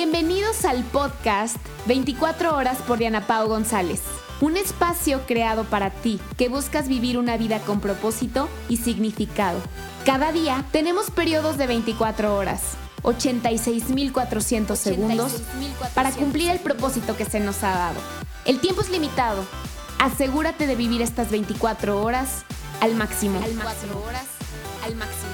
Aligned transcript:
Bienvenidos 0.00 0.64
al 0.64 0.84
podcast 0.84 1.56
24 1.86 2.54
horas 2.54 2.78
por 2.86 2.98
Diana 2.98 3.26
Pau 3.26 3.48
González. 3.48 4.00
Un 4.40 4.56
espacio 4.56 5.22
creado 5.26 5.64
para 5.64 5.90
ti 5.90 6.20
que 6.36 6.48
buscas 6.48 6.86
vivir 6.86 7.18
una 7.18 7.36
vida 7.36 7.58
con 7.58 7.80
propósito 7.80 8.48
y 8.68 8.76
significado. 8.76 9.58
Cada 10.06 10.30
día 10.30 10.64
tenemos 10.70 11.10
periodos 11.10 11.58
de 11.58 11.66
24 11.66 12.32
horas, 12.36 12.74
86.400 13.02 14.76
segundos 14.76 15.42
para 15.96 16.12
cumplir 16.12 16.50
el 16.50 16.60
propósito 16.60 17.16
que 17.16 17.24
se 17.24 17.40
nos 17.40 17.64
ha 17.64 17.72
dado. 17.72 18.00
El 18.44 18.60
tiempo 18.60 18.82
es 18.82 18.90
limitado. 18.90 19.44
Asegúrate 19.98 20.68
de 20.68 20.76
vivir 20.76 21.02
estas 21.02 21.32
24 21.32 22.00
horas 22.00 22.44
al 22.80 22.94
máximo. 22.94 23.42
Al 23.42 23.54
máximo. 23.54 23.98
horas 24.06 24.26
al 24.84 24.94
máximo. 24.94 25.27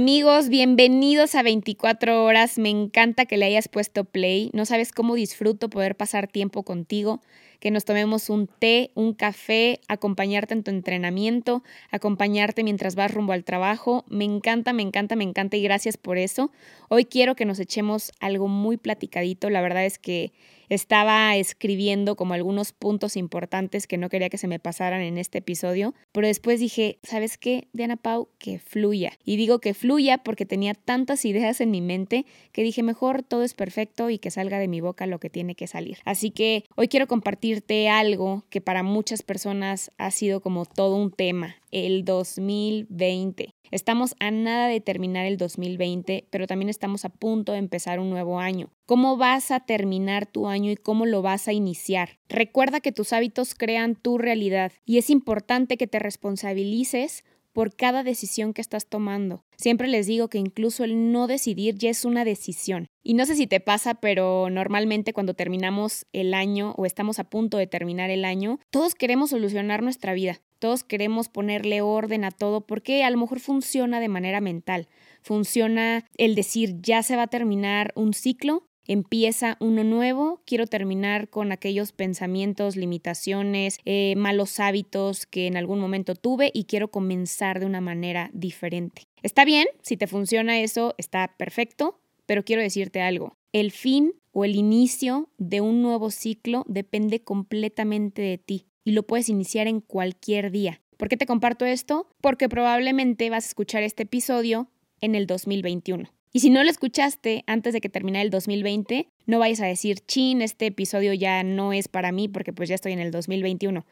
Amigos, 0.00 0.48
bienvenidos 0.48 1.34
a 1.34 1.42
24 1.42 2.22
horas. 2.22 2.56
Me 2.56 2.68
encanta 2.68 3.26
que 3.26 3.36
le 3.36 3.46
hayas 3.46 3.66
puesto 3.66 4.04
play. 4.04 4.48
No 4.52 4.64
sabes 4.64 4.92
cómo 4.92 5.16
disfruto 5.16 5.68
poder 5.68 5.96
pasar 5.96 6.28
tiempo 6.28 6.62
contigo 6.62 7.20
que 7.60 7.70
nos 7.70 7.84
tomemos 7.84 8.30
un 8.30 8.46
té, 8.46 8.90
un 8.94 9.12
café, 9.12 9.80
acompañarte 9.88 10.54
en 10.54 10.62
tu 10.62 10.70
entrenamiento, 10.70 11.62
acompañarte 11.90 12.62
mientras 12.62 12.94
vas 12.94 13.12
rumbo 13.12 13.32
al 13.32 13.44
trabajo. 13.44 14.04
Me 14.08 14.24
encanta, 14.24 14.72
me 14.72 14.82
encanta, 14.82 15.16
me 15.16 15.24
encanta 15.24 15.56
y 15.56 15.62
gracias 15.62 15.96
por 15.96 16.18
eso. 16.18 16.52
Hoy 16.88 17.04
quiero 17.04 17.34
que 17.34 17.44
nos 17.44 17.58
echemos 17.58 18.12
algo 18.20 18.48
muy 18.48 18.76
platicadito. 18.76 19.50
La 19.50 19.60
verdad 19.60 19.84
es 19.84 19.98
que 19.98 20.32
estaba 20.68 21.34
escribiendo 21.36 22.14
como 22.14 22.34
algunos 22.34 22.72
puntos 22.72 23.16
importantes 23.16 23.86
que 23.86 23.96
no 23.96 24.10
quería 24.10 24.28
que 24.28 24.38
se 24.38 24.48
me 24.48 24.58
pasaran 24.58 25.00
en 25.00 25.16
este 25.16 25.38
episodio, 25.38 25.94
pero 26.12 26.26
después 26.26 26.60
dije, 26.60 26.98
¿sabes 27.02 27.38
qué, 27.38 27.68
Diana 27.72 27.96
Pau? 27.96 28.28
Que 28.38 28.58
fluya. 28.58 29.12
Y 29.24 29.36
digo 29.36 29.60
que 29.60 29.72
fluya 29.72 29.87
porque 30.22 30.46
tenía 30.46 30.74
tantas 30.74 31.24
ideas 31.24 31.60
en 31.60 31.70
mi 31.70 31.80
mente 31.80 32.26
que 32.52 32.62
dije, 32.62 32.82
mejor 32.82 33.22
todo 33.22 33.42
es 33.42 33.54
perfecto 33.54 34.10
y 34.10 34.18
que 34.18 34.30
salga 34.30 34.58
de 34.58 34.68
mi 34.68 34.80
boca 34.80 35.06
lo 35.06 35.18
que 35.18 35.30
tiene 35.30 35.54
que 35.54 35.66
salir. 35.66 35.98
Así 36.04 36.30
que 36.30 36.64
hoy 36.76 36.88
quiero 36.88 37.06
compartirte 37.06 37.88
algo 37.88 38.44
que 38.50 38.60
para 38.60 38.82
muchas 38.82 39.22
personas 39.22 39.90
ha 39.98 40.10
sido 40.10 40.40
como 40.40 40.66
todo 40.66 40.96
un 40.96 41.10
tema, 41.10 41.56
el 41.70 42.04
2020. 42.04 43.50
Estamos 43.70 44.14
a 44.18 44.30
nada 44.30 44.68
de 44.68 44.80
terminar 44.80 45.26
el 45.26 45.36
2020, 45.36 46.26
pero 46.30 46.46
también 46.46 46.68
estamos 46.70 47.04
a 47.04 47.10
punto 47.10 47.52
de 47.52 47.58
empezar 47.58 48.00
un 48.00 48.08
nuevo 48.08 48.40
año. 48.40 48.70
¿Cómo 48.86 49.16
vas 49.18 49.50
a 49.50 49.60
terminar 49.60 50.24
tu 50.26 50.48
año 50.48 50.70
y 50.70 50.76
cómo 50.76 51.04
lo 51.04 51.20
vas 51.20 51.48
a 51.48 51.52
iniciar? 51.52 52.18
Recuerda 52.28 52.80
que 52.80 52.92
tus 52.92 53.12
hábitos 53.12 53.54
crean 53.54 53.94
tu 53.94 54.16
realidad 54.16 54.72
y 54.86 54.96
es 54.96 55.10
importante 55.10 55.76
que 55.76 55.86
te 55.86 55.98
responsabilices 55.98 57.24
por 57.52 57.74
cada 57.74 58.02
decisión 58.02 58.52
que 58.52 58.60
estás 58.60 58.86
tomando. 58.86 59.44
Siempre 59.56 59.88
les 59.88 60.06
digo 60.06 60.28
que 60.28 60.38
incluso 60.38 60.84
el 60.84 61.12
no 61.12 61.26
decidir 61.26 61.74
ya 61.76 61.90
es 61.90 62.04
una 62.04 62.24
decisión. 62.24 62.88
Y 63.02 63.14
no 63.14 63.26
sé 63.26 63.34
si 63.34 63.46
te 63.46 63.60
pasa, 63.60 63.94
pero 63.94 64.50
normalmente 64.50 65.12
cuando 65.12 65.34
terminamos 65.34 66.06
el 66.12 66.34
año 66.34 66.74
o 66.76 66.86
estamos 66.86 67.18
a 67.18 67.24
punto 67.24 67.56
de 67.56 67.66
terminar 67.66 68.10
el 68.10 68.24
año, 68.24 68.60
todos 68.70 68.94
queremos 68.94 69.30
solucionar 69.30 69.82
nuestra 69.82 70.14
vida. 70.14 70.40
Todos 70.58 70.82
queremos 70.82 71.28
ponerle 71.28 71.80
orden 71.82 72.24
a 72.24 72.30
todo 72.30 72.66
porque 72.66 73.04
a 73.04 73.10
lo 73.10 73.18
mejor 73.18 73.40
funciona 73.40 74.00
de 74.00 74.08
manera 74.08 74.40
mental. 74.40 74.88
Funciona 75.22 76.04
el 76.16 76.34
decir 76.34 76.76
ya 76.80 77.02
se 77.02 77.16
va 77.16 77.22
a 77.22 77.28
terminar 77.28 77.92
un 77.94 78.12
ciclo, 78.12 78.67
empieza 78.88 79.56
uno 79.60 79.84
nuevo, 79.84 80.42
quiero 80.44 80.66
terminar 80.66 81.28
con 81.28 81.52
aquellos 81.52 81.92
pensamientos, 81.92 82.74
limitaciones, 82.74 83.78
eh, 83.84 84.14
malos 84.16 84.58
hábitos 84.58 85.26
que 85.26 85.46
en 85.46 85.56
algún 85.56 85.78
momento 85.78 86.14
tuve 86.16 86.50
y 86.52 86.64
quiero 86.64 86.90
comenzar 86.90 87.60
de 87.60 87.66
una 87.66 87.80
manera 87.80 88.30
diferente. 88.32 89.02
Está 89.22 89.44
bien, 89.44 89.66
si 89.82 89.96
te 89.96 90.06
funciona 90.06 90.60
eso, 90.60 90.94
está 90.98 91.34
perfecto, 91.38 92.00
pero 92.26 92.44
quiero 92.44 92.62
decirte 92.62 93.00
algo. 93.00 93.36
El 93.52 93.70
fin 93.70 94.14
o 94.32 94.44
el 94.44 94.56
inicio 94.56 95.28
de 95.38 95.60
un 95.60 95.82
nuevo 95.82 96.10
ciclo 96.10 96.64
depende 96.66 97.22
completamente 97.22 98.22
de 98.22 98.38
ti 98.38 98.66
y 98.84 98.92
lo 98.92 99.02
puedes 99.02 99.28
iniciar 99.28 99.66
en 99.66 99.80
cualquier 99.80 100.50
día. 100.50 100.80
¿Por 100.96 101.08
qué 101.08 101.16
te 101.16 101.26
comparto 101.26 101.64
esto? 101.64 102.08
Porque 102.20 102.48
probablemente 102.48 103.30
vas 103.30 103.44
a 103.44 103.48
escuchar 103.48 103.82
este 103.82 104.04
episodio 104.04 104.68
en 105.00 105.14
el 105.14 105.26
2021. 105.26 106.10
Y 106.32 106.40
si 106.40 106.50
no 106.50 106.62
lo 106.62 106.70
escuchaste 106.70 107.44
antes 107.46 107.72
de 107.72 107.80
que 107.80 107.88
termine 107.88 108.20
el 108.20 108.30
2020, 108.30 109.08
no 109.26 109.38
vayas 109.38 109.60
a 109.60 109.66
decir, 109.66 110.00
chin, 110.06 110.42
este 110.42 110.66
episodio 110.66 111.14
ya 111.14 111.42
no 111.42 111.72
es 111.72 111.88
para 111.88 112.12
mí 112.12 112.28
porque 112.28 112.52
pues 112.52 112.68
ya 112.68 112.74
estoy 112.74 112.92
en 112.92 113.00
el 113.00 113.10
2021. 113.10 113.86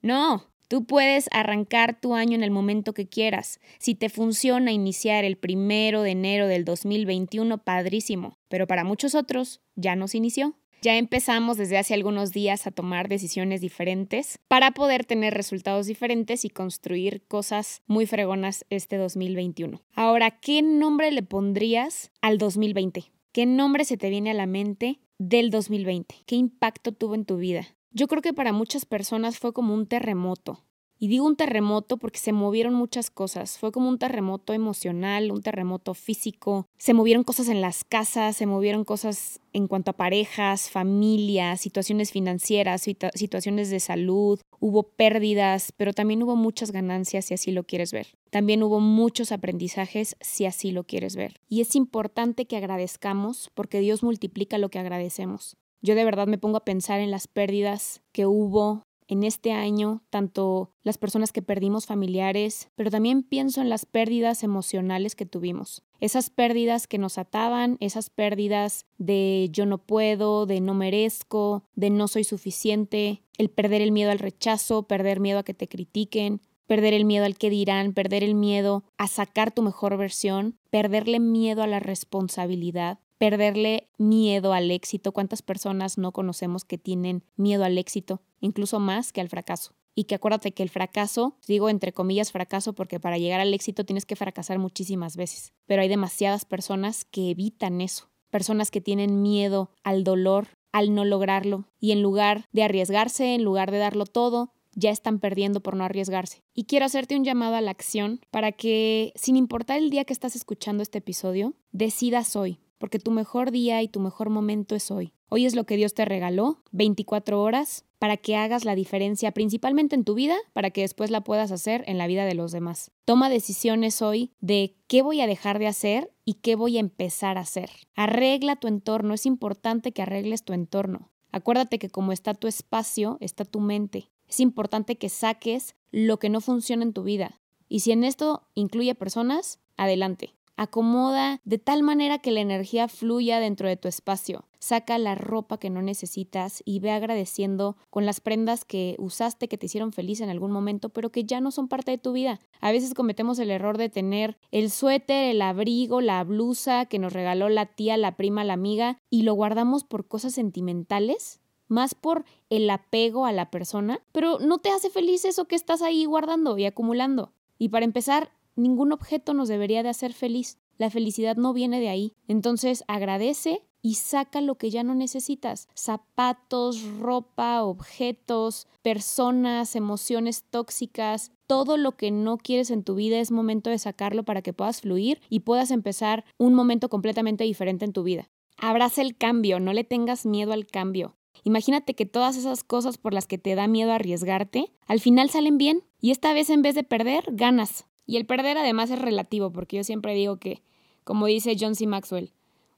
No, 0.00 0.48
tú 0.68 0.84
puedes 0.84 1.28
arrancar 1.32 2.00
tu 2.00 2.14
año 2.14 2.34
en 2.34 2.42
el 2.42 2.50
momento 2.50 2.94
que 2.94 3.06
quieras. 3.08 3.60
Si 3.78 3.94
te 3.94 4.08
funciona 4.08 4.72
iniciar 4.72 5.24
el 5.24 5.36
primero 5.36 6.02
de 6.02 6.12
enero 6.12 6.46
del 6.46 6.64
2021, 6.64 7.58
padrísimo. 7.58 8.38
Pero 8.48 8.66
para 8.66 8.84
muchos 8.84 9.14
otros 9.14 9.60
ya 9.76 9.96
no 9.96 10.08
se 10.08 10.18
inició. 10.18 10.56
Ya 10.82 10.96
empezamos 10.96 11.58
desde 11.58 11.78
hace 11.78 11.94
algunos 11.94 12.32
días 12.32 12.66
a 12.66 12.72
tomar 12.72 13.08
decisiones 13.08 13.60
diferentes 13.60 14.40
para 14.48 14.72
poder 14.72 15.04
tener 15.04 15.32
resultados 15.32 15.86
diferentes 15.86 16.44
y 16.44 16.50
construir 16.50 17.24
cosas 17.28 17.82
muy 17.86 18.04
fregonas 18.04 18.66
este 18.68 18.96
2021. 18.96 19.80
Ahora, 19.94 20.32
¿qué 20.32 20.60
nombre 20.60 21.12
le 21.12 21.22
pondrías 21.22 22.10
al 22.20 22.36
2020? 22.36 23.12
¿Qué 23.30 23.46
nombre 23.46 23.84
se 23.84 23.96
te 23.96 24.10
viene 24.10 24.32
a 24.32 24.34
la 24.34 24.46
mente 24.46 24.98
del 25.18 25.50
2020? 25.50 26.16
¿Qué 26.26 26.34
impacto 26.34 26.90
tuvo 26.90 27.14
en 27.14 27.26
tu 27.26 27.36
vida? 27.36 27.64
Yo 27.92 28.08
creo 28.08 28.20
que 28.20 28.34
para 28.34 28.52
muchas 28.52 28.84
personas 28.84 29.38
fue 29.38 29.52
como 29.52 29.74
un 29.74 29.86
terremoto. 29.86 30.64
Y 31.02 31.08
digo 31.08 31.26
un 31.26 31.34
terremoto 31.34 31.96
porque 31.96 32.20
se 32.20 32.32
movieron 32.32 32.74
muchas 32.74 33.10
cosas. 33.10 33.58
Fue 33.58 33.72
como 33.72 33.88
un 33.88 33.98
terremoto 33.98 34.52
emocional, 34.52 35.32
un 35.32 35.42
terremoto 35.42 35.94
físico. 35.94 36.68
Se 36.78 36.94
movieron 36.94 37.24
cosas 37.24 37.48
en 37.48 37.60
las 37.60 37.82
casas, 37.82 38.36
se 38.36 38.46
movieron 38.46 38.84
cosas 38.84 39.40
en 39.52 39.66
cuanto 39.66 39.90
a 39.90 39.96
parejas, 39.96 40.70
familias, 40.70 41.60
situaciones 41.60 42.12
financieras, 42.12 42.86
situaciones 43.14 43.68
de 43.68 43.80
salud. 43.80 44.38
Hubo 44.60 44.84
pérdidas, 44.84 45.72
pero 45.76 45.92
también 45.92 46.22
hubo 46.22 46.36
muchas 46.36 46.70
ganancias 46.70 47.24
si 47.24 47.34
así 47.34 47.50
lo 47.50 47.64
quieres 47.64 47.90
ver. 47.90 48.06
También 48.30 48.62
hubo 48.62 48.78
muchos 48.78 49.32
aprendizajes 49.32 50.16
si 50.20 50.46
así 50.46 50.70
lo 50.70 50.84
quieres 50.84 51.16
ver. 51.16 51.40
Y 51.48 51.62
es 51.62 51.74
importante 51.74 52.46
que 52.46 52.58
agradezcamos 52.58 53.50
porque 53.54 53.80
Dios 53.80 54.04
multiplica 54.04 54.56
lo 54.56 54.68
que 54.68 54.78
agradecemos. 54.78 55.56
Yo 55.80 55.96
de 55.96 56.04
verdad 56.04 56.28
me 56.28 56.38
pongo 56.38 56.58
a 56.58 56.64
pensar 56.64 57.00
en 57.00 57.10
las 57.10 57.26
pérdidas 57.26 58.02
que 58.12 58.24
hubo 58.24 58.84
en 59.12 59.22
este 59.24 59.52
año, 59.52 60.02
tanto 60.10 60.70
las 60.82 60.98
personas 60.98 61.32
que 61.32 61.42
perdimos 61.42 61.86
familiares, 61.86 62.68
pero 62.74 62.90
también 62.90 63.22
pienso 63.22 63.60
en 63.60 63.68
las 63.68 63.86
pérdidas 63.86 64.42
emocionales 64.42 65.14
que 65.14 65.26
tuvimos. 65.26 65.82
Esas 66.00 66.30
pérdidas 66.30 66.86
que 66.86 66.98
nos 66.98 67.18
ataban, 67.18 67.76
esas 67.80 68.10
pérdidas 68.10 68.86
de 68.98 69.48
yo 69.52 69.66
no 69.66 69.78
puedo, 69.78 70.46
de 70.46 70.60
no 70.60 70.74
merezco, 70.74 71.64
de 71.74 71.90
no 71.90 72.08
soy 72.08 72.24
suficiente, 72.24 73.22
el 73.38 73.50
perder 73.50 73.82
el 73.82 73.92
miedo 73.92 74.10
al 74.10 74.18
rechazo, 74.18 74.84
perder 74.84 75.20
miedo 75.20 75.38
a 75.38 75.44
que 75.44 75.54
te 75.54 75.68
critiquen, 75.68 76.40
perder 76.66 76.94
el 76.94 77.04
miedo 77.04 77.24
al 77.24 77.36
que 77.36 77.50
dirán, 77.50 77.92
perder 77.92 78.24
el 78.24 78.34
miedo 78.34 78.84
a 78.96 79.06
sacar 79.06 79.52
tu 79.52 79.62
mejor 79.62 79.96
versión, 79.96 80.56
perderle 80.70 81.20
miedo 81.20 81.62
a 81.62 81.66
la 81.66 81.80
responsabilidad, 81.80 82.98
perderle 83.22 83.88
miedo 83.98 84.52
al 84.52 84.72
éxito. 84.72 85.12
¿Cuántas 85.12 85.42
personas 85.42 85.96
no 85.96 86.10
conocemos 86.10 86.64
que 86.64 86.76
tienen 86.76 87.22
miedo 87.36 87.62
al 87.62 87.78
éxito? 87.78 88.20
Incluso 88.40 88.80
más 88.80 89.12
que 89.12 89.20
al 89.20 89.28
fracaso. 89.28 89.74
Y 89.94 90.04
que 90.04 90.16
acuérdate 90.16 90.50
que 90.50 90.64
el 90.64 90.70
fracaso, 90.70 91.36
digo 91.46 91.70
entre 91.70 91.92
comillas 91.92 92.32
fracaso 92.32 92.72
porque 92.72 92.98
para 92.98 93.18
llegar 93.18 93.38
al 93.38 93.54
éxito 93.54 93.84
tienes 93.84 94.06
que 94.06 94.16
fracasar 94.16 94.58
muchísimas 94.58 95.16
veces. 95.16 95.52
Pero 95.66 95.82
hay 95.82 95.88
demasiadas 95.88 96.44
personas 96.44 97.04
que 97.04 97.30
evitan 97.30 97.80
eso. 97.80 98.10
Personas 98.28 98.72
que 98.72 98.80
tienen 98.80 99.22
miedo 99.22 99.70
al 99.84 100.02
dolor, 100.02 100.48
al 100.72 100.92
no 100.92 101.04
lograrlo. 101.04 101.68
Y 101.78 101.92
en 101.92 102.02
lugar 102.02 102.48
de 102.50 102.64
arriesgarse, 102.64 103.36
en 103.36 103.44
lugar 103.44 103.70
de 103.70 103.78
darlo 103.78 104.04
todo, 104.04 104.52
ya 104.74 104.90
están 104.90 105.20
perdiendo 105.20 105.60
por 105.60 105.76
no 105.76 105.84
arriesgarse. 105.84 106.42
Y 106.54 106.64
quiero 106.64 106.86
hacerte 106.86 107.16
un 107.16 107.22
llamado 107.22 107.54
a 107.54 107.60
la 107.60 107.70
acción 107.70 108.18
para 108.32 108.50
que, 108.50 109.12
sin 109.14 109.36
importar 109.36 109.78
el 109.78 109.90
día 109.90 110.04
que 110.04 110.12
estás 110.12 110.34
escuchando 110.34 110.82
este 110.82 110.98
episodio, 110.98 111.54
decidas 111.70 112.34
hoy 112.34 112.58
porque 112.82 112.98
tu 112.98 113.12
mejor 113.12 113.52
día 113.52 113.80
y 113.80 113.86
tu 113.86 114.00
mejor 114.00 114.28
momento 114.28 114.74
es 114.74 114.90
hoy. 114.90 115.12
Hoy 115.28 115.46
es 115.46 115.54
lo 115.54 115.66
que 115.66 115.76
Dios 115.76 115.94
te 115.94 116.04
regaló, 116.04 116.64
24 116.72 117.40
horas, 117.40 117.84
para 118.00 118.16
que 118.16 118.34
hagas 118.34 118.64
la 118.64 118.74
diferencia 118.74 119.30
principalmente 119.30 119.94
en 119.94 120.02
tu 120.02 120.14
vida, 120.14 120.34
para 120.52 120.72
que 120.72 120.80
después 120.80 121.12
la 121.12 121.20
puedas 121.20 121.52
hacer 121.52 121.84
en 121.86 121.96
la 121.96 122.08
vida 122.08 122.24
de 122.24 122.34
los 122.34 122.50
demás. 122.50 122.90
Toma 123.04 123.30
decisiones 123.30 124.02
hoy 124.02 124.32
de 124.40 124.74
qué 124.88 125.02
voy 125.02 125.20
a 125.20 125.28
dejar 125.28 125.60
de 125.60 125.68
hacer 125.68 126.12
y 126.24 126.34
qué 126.42 126.56
voy 126.56 126.76
a 126.76 126.80
empezar 126.80 127.38
a 127.38 127.42
hacer. 127.42 127.70
Arregla 127.94 128.56
tu 128.56 128.66
entorno, 128.66 129.14
es 129.14 129.26
importante 129.26 129.92
que 129.92 130.02
arregles 130.02 130.42
tu 130.42 130.52
entorno. 130.52 131.12
Acuérdate 131.30 131.78
que 131.78 131.88
como 131.88 132.10
está 132.10 132.34
tu 132.34 132.48
espacio, 132.48 133.16
está 133.20 133.44
tu 133.44 133.60
mente. 133.60 134.10
Es 134.26 134.40
importante 134.40 134.98
que 134.98 135.08
saques 135.08 135.76
lo 135.92 136.18
que 136.18 136.30
no 136.30 136.40
funciona 136.40 136.82
en 136.82 136.94
tu 136.94 137.04
vida. 137.04 137.40
Y 137.68 137.78
si 137.78 137.92
en 137.92 138.02
esto 138.02 138.48
incluye 138.56 138.96
personas, 138.96 139.60
adelante 139.76 140.34
Acomoda 140.62 141.40
de 141.44 141.58
tal 141.58 141.82
manera 141.82 142.20
que 142.20 142.30
la 142.30 142.38
energía 142.38 142.86
fluya 142.86 143.40
dentro 143.40 143.68
de 143.68 143.76
tu 143.76 143.88
espacio. 143.88 144.44
Saca 144.60 144.96
la 144.96 145.16
ropa 145.16 145.58
que 145.58 145.70
no 145.70 145.82
necesitas 145.82 146.62
y 146.64 146.78
ve 146.78 146.92
agradeciendo 146.92 147.76
con 147.90 148.06
las 148.06 148.20
prendas 148.20 148.64
que 148.64 148.94
usaste 149.00 149.48
que 149.48 149.58
te 149.58 149.66
hicieron 149.66 149.92
feliz 149.92 150.20
en 150.20 150.30
algún 150.30 150.52
momento, 150.52 150.90
pero 150.90 151.10
que 151.10 151.24
ya 151.24 151.40
no 151.40 151.50
son 151.50 151.66
parte 151.66 151.90
de 151.90 151.98
tu 151.98 152.12
vida. 152.12 152.38
A 152.60 152.70
veces 152.70 152.94
cometemos 152.94 153.40
el 153.40 153.50
error 153.50 153.76
de 153.76 153.88
tener 153.88 154.38
el 154.52 154.70
suéter, 154.70 155.32
el 155.32 155.42
abrigo, 155.42 156.00
la 156.00 156.22
blusa 156.22 156.86
que 156.86 157.00
nos 157.00 157.12
regaló 157.12 157.48
la 157.48 157.66
tía, 157.66 157.96
la 157.96 158.16
prima, 158.16 158.44
la 158.44 158.52
amiga 158.52 158.98
y 159.10 159.22
lo 159.22 159.34
guardamos 159.34 159.82
por 159.82 160.06
cosas 160.06 160.32
sentimentales 160.32 161.40
más 161.66 161.96
por 161.96 162.24
el 162.50 162.70
apego 162.70 163.26
a 163.26 163.32
la 163.32 163.50
persona, 163.50 164.00
pero 164.12 164.38
no 164.38 164.58
te 164.58 164.70
hace 164.70 164.90
feliz 164.90 165.24
eso 165.24 165.46
que 165.46 165.56
estás 165.56 165.82
ahí 165.82 166.04
guardando 166.04 166.56
y 166.56 166.66
acumulando. 166.66 167.32
Y 167.58 167.70
para 167.70 167.84
empezar, 167.84 168.30
ningún 168.56 168.92
objeto 168.92 169.34
nos 169.34 169.48
debería 169.48 169.82
de 169.82 169.88
hacer 169.88 170.12
feliz. 170.12 170.58
La 170.78 170.90
felicidad 170.90 171.36
no 171.36 171.52
viene 171.52 171.80
de 171.80 171.88
ahí. 171.88 172.12
Entonces 172.28 172.84
agradece 172.88 173.62
y 173.82 173.94
saca 173.94 174.40
lo 174.40 174.54
que 174.54 174.70
ya 174.70 174.84
no 174.84 174.94
necesitas. 174.94 175.68
Zapatos, 175.74 176.82
ropa, 177.00 177.64
objetos, 177.64 178.68
personas, 178.82 179.76
emociones 179.76 180.44
tóxicas, 180.48 181.32
todo 181.46 181.76
lo 181.76 181.92
que 181.92 182.10
no 182.10 182.38
quieres 182.38 182.70
en 182.70 182.84
tu 182.84 182.94
vida 182.94 183.18
es 183.18 183.30
momento 183.30 183.68
de 183.68 183.78
sacarlo 183.78 184.22
para 184.22 184.40
que 184.40 184.52
puedas 184.52 184.80
fluir 184.80 185.20
y 185.28 185.40
puedas 185.40 185.70
empezar 185.70 186.24
un 186.38 186.54
momento 186.54 186.88
completamente 186.88 187.44
diferente 187.44 187.84
en 187.84 187.92
tu 187.92 188.04
vida. 188.04 188.30
Abraza 188.56 189.02
el 189.02 189.16
cambio, 189.16 189.58
no 189.60 189.72
le 189.72 189.84
tengas 189.84 190.24
miedo 190.24 190.52
al 190.52 190.66
cambio. 190.66 191.16
Imagínate 191.44 191.94
que 191.94 192.06
todas 192.06 192.36
esas 192.36 192.62
cosas 192.62 192.98
por 192.98 193.12
las 193.12 193.26
que 193.26 193.38
te 193.38 193.54
da 193.54 193.66
miedo 193.66 193.92
arriesgarte, 193.92 194.72
al 194.86 195.00
final 195.00 195.30
salen 195.30 195.58
bien 195.58 195.82
y 196.00 196.12
esta 196.12 196.32
vez 196.32 196.50
en 196.50 196.62
vez 196.62 196.74
de 196.74 196.84
perder, 196.84 197.24
ganas. 197.32 197.86
Y 198.06 198.16
el 198.16 198.26
perder 198.26 198.58
además 198.58 198.90
es 198.90 198.98
relativo, 198.98 199.52
porque 199.52 199.76
yo 199.76 199.84
siempre 199.84 200.14
digo 200.14 200.38
que, 200.38 200.62
como 201.04 201.26
dice 201.26 201.56
John 201.58 201.74
C. 201.74 201.86
Maxwell, 201.86 202.32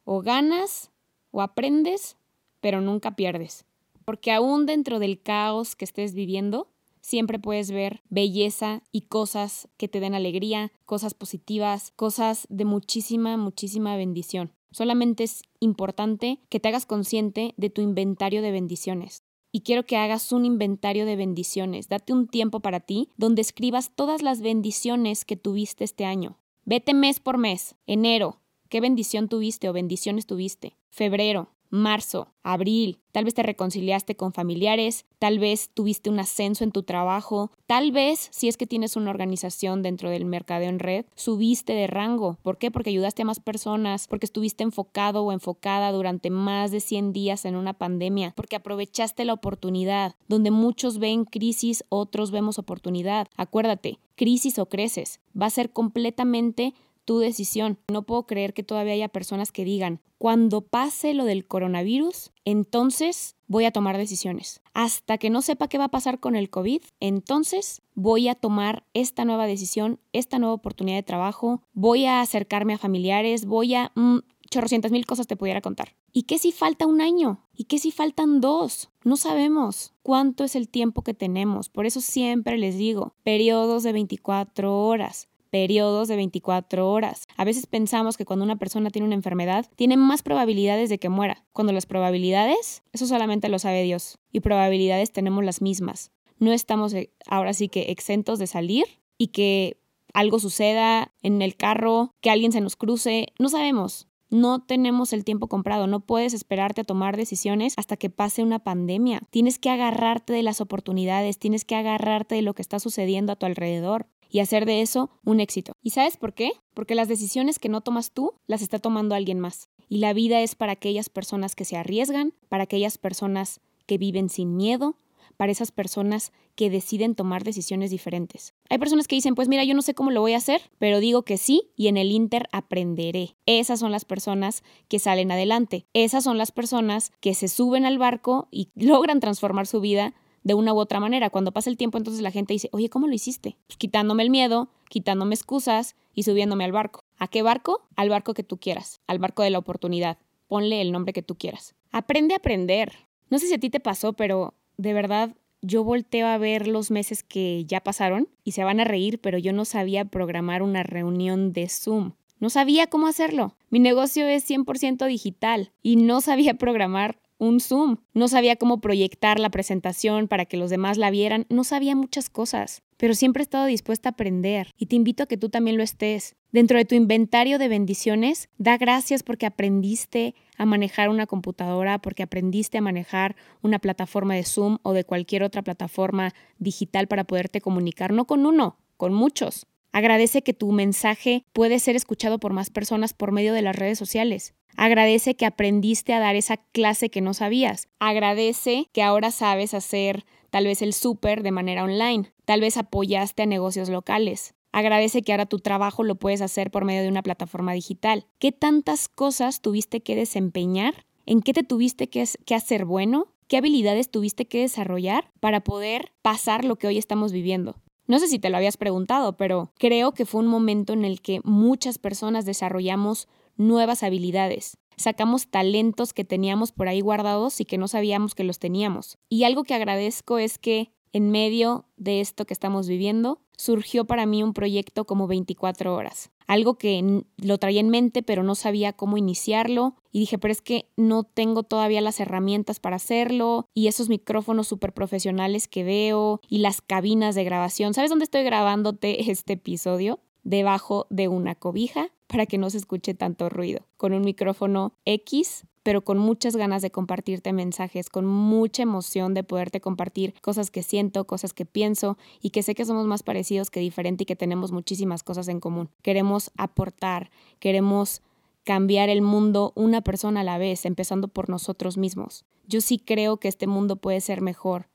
o 0.05 0.21
ganas 0.23 0.91
o 1.31 1.43
aprendes, 1.43 2.17
pero 2.61 2.81
nunca 2.81 3.17
pierdes. 3.17 3.65
Porque 4.05 4.33
aún 4.33 4.67
dentro 4.67 4.99
del 4.99 5.21
caos 5.21 5.77
que 5.77 5.85
estés 5.85 6.15
viviendo, 6.15 6.69
siempre 7.01 7.39
puedes 7.39 7.71
ver 7.71 8.03
belleza 8.09 8.83
y 8.93 9.03
cosas 9.03 9.69
que 9.77 9.89
te 9.89 10.01
den 10.01 10.15
alegría, 10.15 10.73
cosas 10.85 11.15
positivas, 11.15 11.93
cosas 11.97 12.47
de 12.51 12.65
muchísima, 12.65 13.37
muchísima 13.37 13.97
bendición. 13.97 14.53
Solamente 14.71 15.25
es 15.25 15.43
importante 15.61 16.41
que 16.49 16.61
te 16.61 16.69
hagas 16.69 16.87
consciente 16.87 17.55
de 17.57 17.71
tu 17.71 17.81
inventario 17.81 18.43
de 18.43 18.51
bendiciones 18.51 19.23
y 19.55 19.61
quiero 19.61 19.87
que 19.87 19.97
hagas 19.97 20.33
un 20.33 20.45
inventario 20.45 21.07
de 21.07 21.15
bendiciones. 21.15 21.89
Date 21.89 22.13
un 22.13 22.27
tiempo 22.27 22.59
para 22.59 22.81
ti 22.81 23.11
donde 23.17 23.41
escribas 23.41 23.93
todas 23.95 24.21
las 24.21 24.41
bendiciones 24.41 25.25
que 25.25 25.37
tuviste 25.37 25.85
este 25.85 26.05
año. 26.05 26.41
Vete 26.65 26.93
mes 26.93 27.21
por 27.21 27.39
mes. 27.39 27.77
Enero, 27.87 28.41
¿qué 28.69 28.81
bendición 28.81 29.29
tuviste 29.29 29.69
o 29.69 29.73
bendiciones 29.73 30.27
tuviste? 30.27 30.77
Febrero, 30.91 31.54
marzo, 31.71 32.29
abril, 32.43 32.99
tal 33.13 33.25
vez 33.25 33.35
te 33.35 33.43
reconciliaste 33.43 34.17
con 34.17 34.33
familiares, 34.33 35.07
tal 35.19 35.39
vez 35.39 35.71
tuviste 35.73 36.11
un 36.11 36.21
ascenso 36.21 36.65
en 36.65 36.73
tu 36.73 36.83
trabajo, 36.83 37.51
tal 37.67 37.93
vez 37.93 38.29
si 38.31 38.49
es 38.49 38.57
que 38.57 38.67
tienes 38.67 38.97
una 38.97 39.11
organización 39.11 39.83
dentro 39.83 40.11
del 40.11 40.25
mercadeo 40.25 40.69
en 40.69 40.79
red, 40.79 41.07
subiste 41.15 41.73
de 41.73 41.87
rango. 41.87 42.39
¿Por 42.43 42.59
qué? 42.59 42.71
Porque 42.71 42.91
ayudaste 42.91 43.23
a 43.23 43.27
más 43.27 43.41
personas, 43.41 44.07
porque 44.09 44.27
estuviste 44.27 44.63
enfocado 44.63 45.25
o 45.25 45.33
enfocada 45.33 45.93
durante 45.93 46.31
más 46.31 46.71
de 46.71 46.81
100 46.81 47.13
días 47.13 47.45
en 47.45 47.57
una 47.57 47.73
pandemia, 47.73 48.33
porque 48.37 48.57
aprovechaste 48.57 49.25
la 49.25 49.33
oportunidad. 49.33 50.15
Donde 50.29 50.51
muchos 50.51 50.99
ven 50.99 51.25
crisis, 51.25 51.85
otros 51.89 52.31
vemos 52.31 52.59
oportunidad. 52.59 53.29
Acuérdate, 53.37 53.99
crisis 54.15 54.59
o 54.59 54.67
creces, 54.67 55.21
va 55.41 55.47
a 55.47 55.51
ser 55.51 55.71
completamente 55.71 56.75
tu 57.05 57.19
decisión. 57.19 57.79
No 57.93 58.03
puedo 58.03 58.27
creer 58.27 58.55
que 58.55 58.63
todavía 58.63 58.95
haya 58.95 59.09
personas 59.09 59.53
que 59.53 59.65
digan, 59.65 60.01
cuando 60.19 60.63
pase 60.63 61.13
lo 61.13 61.25
del 61.25 61.47
coronavirus, 61.47 62.33
entonces 62.45 63.37
voy 63.47 63.67
a 63.67 63.73
tomar 63.73 63.99
decisiones. 63.99 64.63
Hasta 64.73 65.19
que 65.19 65.31
no 65.31 65.43
sepa 65.43 65.69
qué 65.69 65.79
va 65.79 65.85
a 65.85 65.91
pasar 65.91 66.19
con 66.19 66.35
el 66.35 66.51
COVID, 66.51 66.83
entonces 67.01 67.83
voy 67.95 68.29
a 68.29 68.35
tomar 68.35 68.85
esta 68.95 69.25
nueva 69.25 69.47
decisión, 69.47 70.01
esta 70.13 70.39
nueva 70.39 70.55
oportunidad 70.55 70.97
de 70.97 71.03
trabajo, 71.03 71.63
voy 71.73 72.07
a 72.07 72.21
acercarme 72.21 72.75
a 72.75 72.79
familiares, 72.79 73.45
voy 73.45 73.75
a... 73.75 73.93
Mm, 73.95 74.21
chorrocientas 74.51 74.93
mil 74.93 75.05
cosas 75.05 75.27
te 75.27 75.37
pudiera 75.37 75.61
contar. 75.61 75.97
¿Y 76.13 76.25
qué 76.25 76.39
si 76.39 76.53
falta 76.53 76.87
un 76.87 77.01
año? 77.01 77.41
¿Y 77.57 77.65
qué 77.65 77.79
si 77.79 77.91
faltan 77.91 78.41
dos? 78.41 78.89
No 79.03 79.17
sabemos 79.17 79.95
cuánto 80.03 80.45
es 80.45 80.55
el 80.55 80.69
tiempo 80.69 81.03
que 81.03 81.13
tenemos. 81.13 81.69
Por 81.69 81.87
eso 81.87 82.01
siempre 82.01 82.57
les 82.57 82.79
digo, 82.79 83.15
periodos 83.25 83.83
de 83.83 83.93
24 83.93 84.87
horas 84.87 85.29
periodos 85.55 86.09
de 86.09 86.17
24 86.17 86.91
horas. 86.91 87.29
A 87.37 87.45
veces 87.45 87.67
pensamos 87.67 88.17
que 88.17 88.25
cuando 88.25 88.45
una 88.45 88.57
persona 88.57 88.91
tiene 88.91 89.07
una 89.07 89.15
enfermedad, 89.15 89.71
tiene 89.77 89.97
más 89.97 90.25
probabilidades 90.25 90.89
de 90.89 90.99
que 90.99 91.09
muera, 91.09 91.45
cuando 91.53 91.73
las 91.73 91.87
probabilidades, 91.87 92.83
eso 92.93 93.07
solamente 93.07 93.49
lo 93.49 93.61
sabe 93.61 93.85
Dios, 93.85 94.19
y 94.33 94.41
probabilidades 94.41 95.13
tenemos 95.13 95.45
las 95.45 95.63
mismas. 95.63 96.11
No 96.41 96.53
estamos 96.53 96.93
eh, 96.93 97.13
ahora 97.29 97.55
sí 97.55 97.69
que 97.69 97.93
exentos 97.93 98.41
de 98.41 98.49
salir 98.49 98.85
y 99.17 99.29
que 99.29 99.79
algo 100.13 100.41
suceda 100.41 101.13
en 101.23 101.41
el 101.41 101.55
carro, 101.55 102.11
que 102.21 102.31
alguien 102.31 102.51
se 102.51 102.61
nos 102.61 102.75
cruce, 102.75 103.29
no 103.39 103.49
sabemos. 103.49 104.09
No 104.31 104.61
tenemos 104.61 105.13
el 105.13 105.25
tiempo 105.25 105.47
comprado, 105.47 105.87
no 105.87 106.01
puedes 106.01 106.35
esperarte 106.35 106.81
a 106.81 106.85
tomar 106.85 107.17
decisiones 107.17 107.75
hasta 107.77 107.97
que 107.97 108.11
pase 108.11 108.43
una 108.43 108.59
pandemia. 108.59 109.21
Tienes 109.31 109.61
que 109.61 109.71
agarrarte 109.71 110.33
de 110.33 110.43
las 110.43 110.61
oportunidades, 110.61 111.39
tienes 111.39 111.65
que 111.65 111.77
agarrarte 111.77 112.35
de 112.35 112.43
lo 112.43 112.55
que 112.55 112.63
está 112.63 112.81
sucediendo 112.81 113.33
a 113.33 113.37
tu 113.37 113.47
alrededor 113.47 114.09
y 114.35 114.41
hacer 114.41 114.67
de 114.67 114.83
eso 114.83 115.11
un 115.25 115.39
éxito. 115.39 115.75
¿Y 115.81 115.91
sabes 115.91 116.17
por 116.17 116.35
qué? 116.35 116.51
Porque 116.75 116.97
las 116.97 117.07
decisiones 117.07 117.61
que 117.61 117.69
no 117.69 117.83
tomas 117.83 118.11
tú 118.11 118.33
las 118.49 118.63
está 118.63 118.81
tomando 118.81 119.15
alguien 119.15 119.39
más. 119.39 119.69
Y 119.89 119.99
la 119.99 120.13
vida 120.13 120.41
es 120.41 120.57
para 120.57 120.73
aquellas 120.73 121.09
personas 121.09 121.55
que 121.55 121.65
se 121.65 121.77
arriesgan, 121.77 122.35
para 122.49 122.65
aquellas 122.65 122.99
personas 122.99 123.61
que 123.87 123.97
viven 123.97 124.29
sin 124.29 124.57
miedo, 124.57 124.97
para 125.37 125.53
esas 125.53 125.71
personas 125.71 126.33
que 126.57 126.69
deciden 126.69 127.15
tomar 127.15 127.45
decisiones 127.45 127.93
diferentes. 127.93 128.55
Hay 128.71 128.79
personas 128.79 129.07
que 129.07 129.15
dicen, 129.15 129.37
pues 129.37 129.47
mira, 129.47 129.63
yo 129.63 129.75
no 129.75 129.83
sé 129.83 129.95
cómo 129.95 130.11
lo 130.11 130.21
voy 130.21 130.33
a 130.33 130.39
hacer, 130.39 130.63
pero 130.79 130.99
digo 130.99 131.23
que 131.23 131.39
sí 131.39 131.71
y 131.77 131.87
en 131.87 131.97
el 131.97 132.11
Inter 132.11 132.49
aprenderé. 132.51 133.37
Esas 133.47 133.79
son 133.79 133.93
las 133.93 134.05
personas 134.05 134.65
que 134.89 134.99
salen 134.99 135.31
adelante. 135.31 135.87
Esas 135.93 136.25
son 136.25 136.39
las 136.39 136.51
personas 136.51 137.13
que 137.21 137.35
se 137.35 137.47
suben 137.47 137.87
al 137.87 137.99
barco 137.99 138.49
y 138.51 138.71
logran 138.75 139.21
transformar 139.21 139.69
su 139.69 139.81
vida 139.81 140.13
de 140.45 140.55
una 140.55 140.73
u 140.73 140.79
otra 140.79 141.01
manera. 141.01 141.31
Cuando 141.31 141.53
pasa 141.53 141.71
el 141.71 141.77
tiempo, 141.77 141.99
entonces 141.99 142.23
la 142.23 142.31
gente 142.31 142.53
dice, 142.53 142.69
oye, 142.73 142.89
¿cómo 142.89 143.09
lo 143.09 143.15
hiciste? 143.15 143.57
Pues 143.67 143.77
quitándome 143.77 144.23
el 144.23 144.31
miedo, 144.31 144.69
quitándome 144.89 145.35
excusas 145.35 145.97
y 146.15 146.23
subiéndome 146.23 146.65
al 146.65 146.73
barco. 146.73 147.01
¿A 147.19 147.27
qué 147.27 147.43
barco? 147.43 147.83
Al 147.97 148.11
barco 148.11 148.35
que 148.35 148.45
tú 148.45 148.59
quieras, 148.59 149.01
al 149.07 149.19
barco 149.19 149.43
de 149.43 149.51
la 149.51 149.59
oportunidad. 149.59 150.19
Ponle 150.47 150.81
el 150.81 150.93
nombre 150.93 151.13
que 151.13 151.23
tú 151.23 151.37
quieras. 151.37 151.75
Aprende 151.91 152.35
a 152.35 152.37
aprender. 152.37 152.93
No 153.31 153.39
sé 153.39 153.49
si 153.49 153.55
a 153.55 153.59
ti 153.59 153.71
te 153.71 153.81
pasó, 153.81 154.13
pero 154.13 154.55
de 154.77 154.93
verdad 154.93 155.35
yo 155.63 155.83
volteo 155.83 156.27
a 156.27 156.37
ver 156.37 156.69
los 156.69 156.91
meses 156.91 157.23
que 157.23 157.65
ya 157.65 157.81
pasaron 157.81 158.29
y 158.45 158.53
se 158.53 158.65
van 158.65 158.81
a 158.81 158.85
reír, 158.85 159.21
pero 159.21 159.39
yo 159.39 159.55
no 159.55 159.65
sabía 159.65 160.05
programar 160.05 160.63
una 160.63 160.83
reunión 160.83 161.53
de 161.55 161.69
Zoom. 161.69 162.13
No 162.39 162.51
sabía 162.51 162.89
cómo 162.89 163.07
hacerlo. 163.07 163.57
Mi 163.71 163.79
negocio 163.79 164.27
es 164.27 164.49
100% 164.49 165.07
digital 165.07 165.73
y 165.83 165.97
no 165.97 166.21
sabía 166.21 166.55
programar 166.55 167.19
un 167.45 167.61
Zoom. 167.61 167.97
No 168.13 168.29
sabía 168.29 168.57
cómo 168.57 168.81
proyectar 168.81 169.39
la 169.39 169.51
presentación 169.51 170.29
para 170.29 170.47
que 170.47 170.57
los 170.57 170.71
demás 170.71 170.99
la 170.99 171.11
vieran. 171.11 171.47
No 171.49 171.65
sabía 171.65 171.95
muchas 171.95 172.31
cosas, 172.31 172.83
pero 172.97 173.15
siempre 173.15 173.43
he 173.43 173.45
estado 173.45 173.67
dispuesta 173.67 174.09
a 174.09 174.13
aprender 174.13 174.71
y 174.79 174.87
te 174.87 174.97
invito 174.97 175.23
a 175.23 175.27
que 175.27 175.37
tú 175.37 175.49
también 175.49 175.77
lo 175.77 175.83
estés. 175.83 176.37
Dentro 176.53 176.79
de 176.79 176.85
tu 176.85 176.95
inventario 176.95 177.59
de 177.59 177.69
bendiciones, 177.69 178.49
da 178.59 178.77
gracias 178.77 179.23
porque 179.23 179.47
aprendiste 179.47 180.35
a 180.57 180.67
manejar 180.67 181.09
una 181.09 181.27
computadora, 181.27 181.99
porque 181.99 182.23
aprendiste 182.23 182.79
a 182.79 182.83
manejar 182.83 183.37
una 183.63 183.79
plataforma 183.79 184.35
de 184.35 184.45
Zoom 184.45 184.79
o 184.83 184.93
de 184.93 185.05
cualquier 185.05 185.43
otra 185.43 185.63
plataforma 185.63 186.33
digital 186.59 187.09
para 187.09 187.25
poderte 187.25 187.61
comunicar, 187.61 188.13
no 188.13 188.27
con 188.27 188.47
uno, 188.47 188.79
con 188.97 189.13
muchos. 189.13 189.67
Agradece 189.95 190.43
que 190.43 190.55
tu 190.55 190.73
mensaje 190.73 191.45
puede 191.53 191.79
ser 191.79 191.95
escuchado 191.95 192.41
por 192.41 192.53
más 192.53 192.69
personas 192.69 193.15
por 193.15 193.31
medio 193.31 193.53
de 193.53 193.63
las 193.63 193.77
redes 193.77 193.97
sociales. 193.97 194.53
Agradece 194.77 195.37
que 195.37 195.47
aprendiste 195.47 196.13
a 196.13 196.19
dar 196.19 196.35
esa 196.35 196.57
clase 196.57 197.11
que 197.11 197.21
no 197.21 197.33
sabías. 197.33 197.87
Agradece 198.01 198.89
que 198.93 199.05
ahora 199.05 199.31
sabes 199.31 199.73
hacer 199.73 200.25
tal 200.51 200.65
vez 200.65 200.83
el 200.83 200.95
súper 200.95 201.45
de 201.45 201.53
manera 201.53 201.85
online. 201.85 202.33
Tal 202.45 202.61
vez 202.61 202.77
apoyaste 202.77 203.45
a 203.45 203.47
negocios 203.47 203.89
locales. 203.89 204.55
Agradece 204.73 205.23
que 205.23 205.31
ahora 205.31 205.47
tu 205.47 205.61
trabajo 205.61 206.03
lo 206.03 206.17
puedes 206.17 206.41
hacer 206.41 206.73
por 206.73 206.85
medio 206.85 207.03
de 207.03 207.09
una 207.09 207.23
plataforma 207.23 207.73
digital. 207.73 208.27
¿Qué 208.41 208.51
tantas 208.51 209.07
cosas 209.07 209.61
tuviste 209.61 210.01
que 210.01 210.17
desempeñar? 210.17 211.07
¿En 211.25 211.41
qué 211.41 211.53
te 211.53 211.63
tuviste 211.63 212.09
que, 212.09 212.25
que 212.45 212.57
hacer 212.57 212.85
bueno? 212.85 213.29
¿Qué 213.47 213.59
habilidades 213.59 214.11
tuviste 214.11 214.47
que 214.47 214.59
desarrollar 214.59 215.31
para 215.39 215.61
poder 215.61 216.11
pasar 216.21 216.65
lo 216.65 216.75
que 216.75 216.89
hoy 216.89 216.99
estamos 216.99 217.31
viviendo? 217.31 217.77
No 218.07 218.19
sé 218.19 218.29
si 218.29 218.39
te 218.39 218.51
lo 218.51 218.57
habías 218.57 218.77
preguntado, 218.77 219.37
pero 219.37 219.73
creo 219.79 220.13
que 220.13 220.27
fue 220.27 220.43
un 220.43 220.47
momento 220.47 220.93
en 220.93 221.05
el 221.05 221.23
que 221.23 221.41
muchas 221.43 221.99
personas 221.99 222.45
desarrollamos 222.45 223.29
nuevas 223.57 224.03
habilidades. 224.03 224.77
Sacamos 224.97 225.49
talentos 225.49 226.13
que 226.13 226.25
teníamos 226.25 226.71
por 226.71 226.89
ahí 226.89 227.01
guardados 227.01 227.61
y 227.61 227.65
que 227.65 227.79
no 227.79 227.89
sabíamos 227.89 228.35
que 228.35 228.45
los 228.45 228.59
teníamos. 228.59 229.19
Y 229.29 229.45
algo 229.45 229.65
que 229.65 229.75
agradezco 229.75 230.39
es 230.39 230.59
que 230.59 230.93
en 231.15 231.31
medio 231.31 231.87
de 231.97 232.21
esto 232.21 232.45
que 232.45 232.53
estamos 232.53 232.89
viviendo, 232.89 233.41
surgió 233.57 234.05
para 234.05 234.27
mí 234.27 234.43
un 234.43 234.53
proyecto 234.53 235.05
como 235.05 235.29
24 235.29 235.95
horas. 235.95 236.31
Algo 236.47 236.75
que 236.75 237.23
lo 237.37 237.59
traía 237.59 237.81
en 237.81 237.89
mente, 237.89 238.23
pero 238.23 238.43
no 238.43 238.55
sabía 238.55 238.93
cómo 238.93 239.17
iniciarlo. 239.17 239.97
Y 240.13 240.21
dije, 240.21 240.39
pero 240.39 240.53
es 240.53 240.63
que 240.63 240.87
no 240.97 241.25
tengo 241.25 241.63
todavía 241.63 242.01
las 242.01 242.21
herramientas 242.21 242.81
para 242.81 242.97
hacerlo. 242.97 243.69
Y 243.75 243.89
esos 243.89 244.09
micrófonos 244.09 244.69
súper 244.69 244.93
profesionales 244.93 245.69
que 245.69 245.85
veo 245.85 246.41
y 246.49 246.59
las 246.59 246.81
cabinas 246.81 247.35
de 247.35 247.45
grabación. 247.45 247.95
¿Sabes 247.95 248.11
dónde 248.11 248.25
estoy 248.25 248.45
grabándote 248.45 249.31
este 249.31 249.55
episodio? 249.55 250.21
Debajo 250.43 251.07
de 251.09 251.29
una 251.29 251.55
cobija 251.55 252.11
para 252.27 252.47
que 252.47 252.59
no 252.59 252.69
se 252.69 252.79
escuche 252.79 253.15
tanto 253.15 253.49
ruido. 253.49 253.87
Con 253.97 254.13
un 254.13 254.23
micrófono 254.23 254.95
X 255.05 255.65
pero 255.85 256.03
con 256.03 256.19
muchas 256.19 256.57
ganas 256.57 256.83
de 256.83 256.91
compartirte 256.91 257.53
mensajes, 257.53 258.09
con 258.09 258.27
mucha 258.27 258.83
emoción 258.83 259.35
de 259.35 259.45
poderte 259.45 259.81
compartir 259.81 260.35
cosas 260.41 260.73
que 260.73 260.83
siento, 260.83 261.27
cosas 261.27 261.53
que 261.53 261.67
pienso 261.67 262.19
y 262.41 262.51
que 262.51 262.65
sé 262.65 262.75
que 262.75 262.87
somos 262.87 263.07
más 263.07 263.23
parecidos 263.23 263.71
que 263.71 263.79
diferentes 263.79 264.25
y 264.25 264.27
que 264.27 264.35
tenemos 264.35 264.73
muchísimas 264.73 265.23
cosas 265.23 265.47
en 265.47 265.61
común. 265.61 265.91
Queremos 266.03 266.51
aportar, 266.57 267.31
queremos 267.61 268.23
cambiar 268.65 269.11
el 269.11 269.21
mundo 269.21 269.73
una 269.77 270.01
persona 270.01 270.41
a 270.41 270.45
la 270.45 270.59
vez, 270.59 270.87
empezando 270.87 271.29
por 271.29 271.51
nosotros 271.51 271.99
mismos. 271.99 272.47
Yo 272.67 272.81
sí 272.81 272.99
creo 272.99 273.37
que 273.37 273.49
este 273.49 273.67
mundo 273.67 273.97
puede 273.97 274.23
ser 274.23 274.41
mejor, 274.41 274.89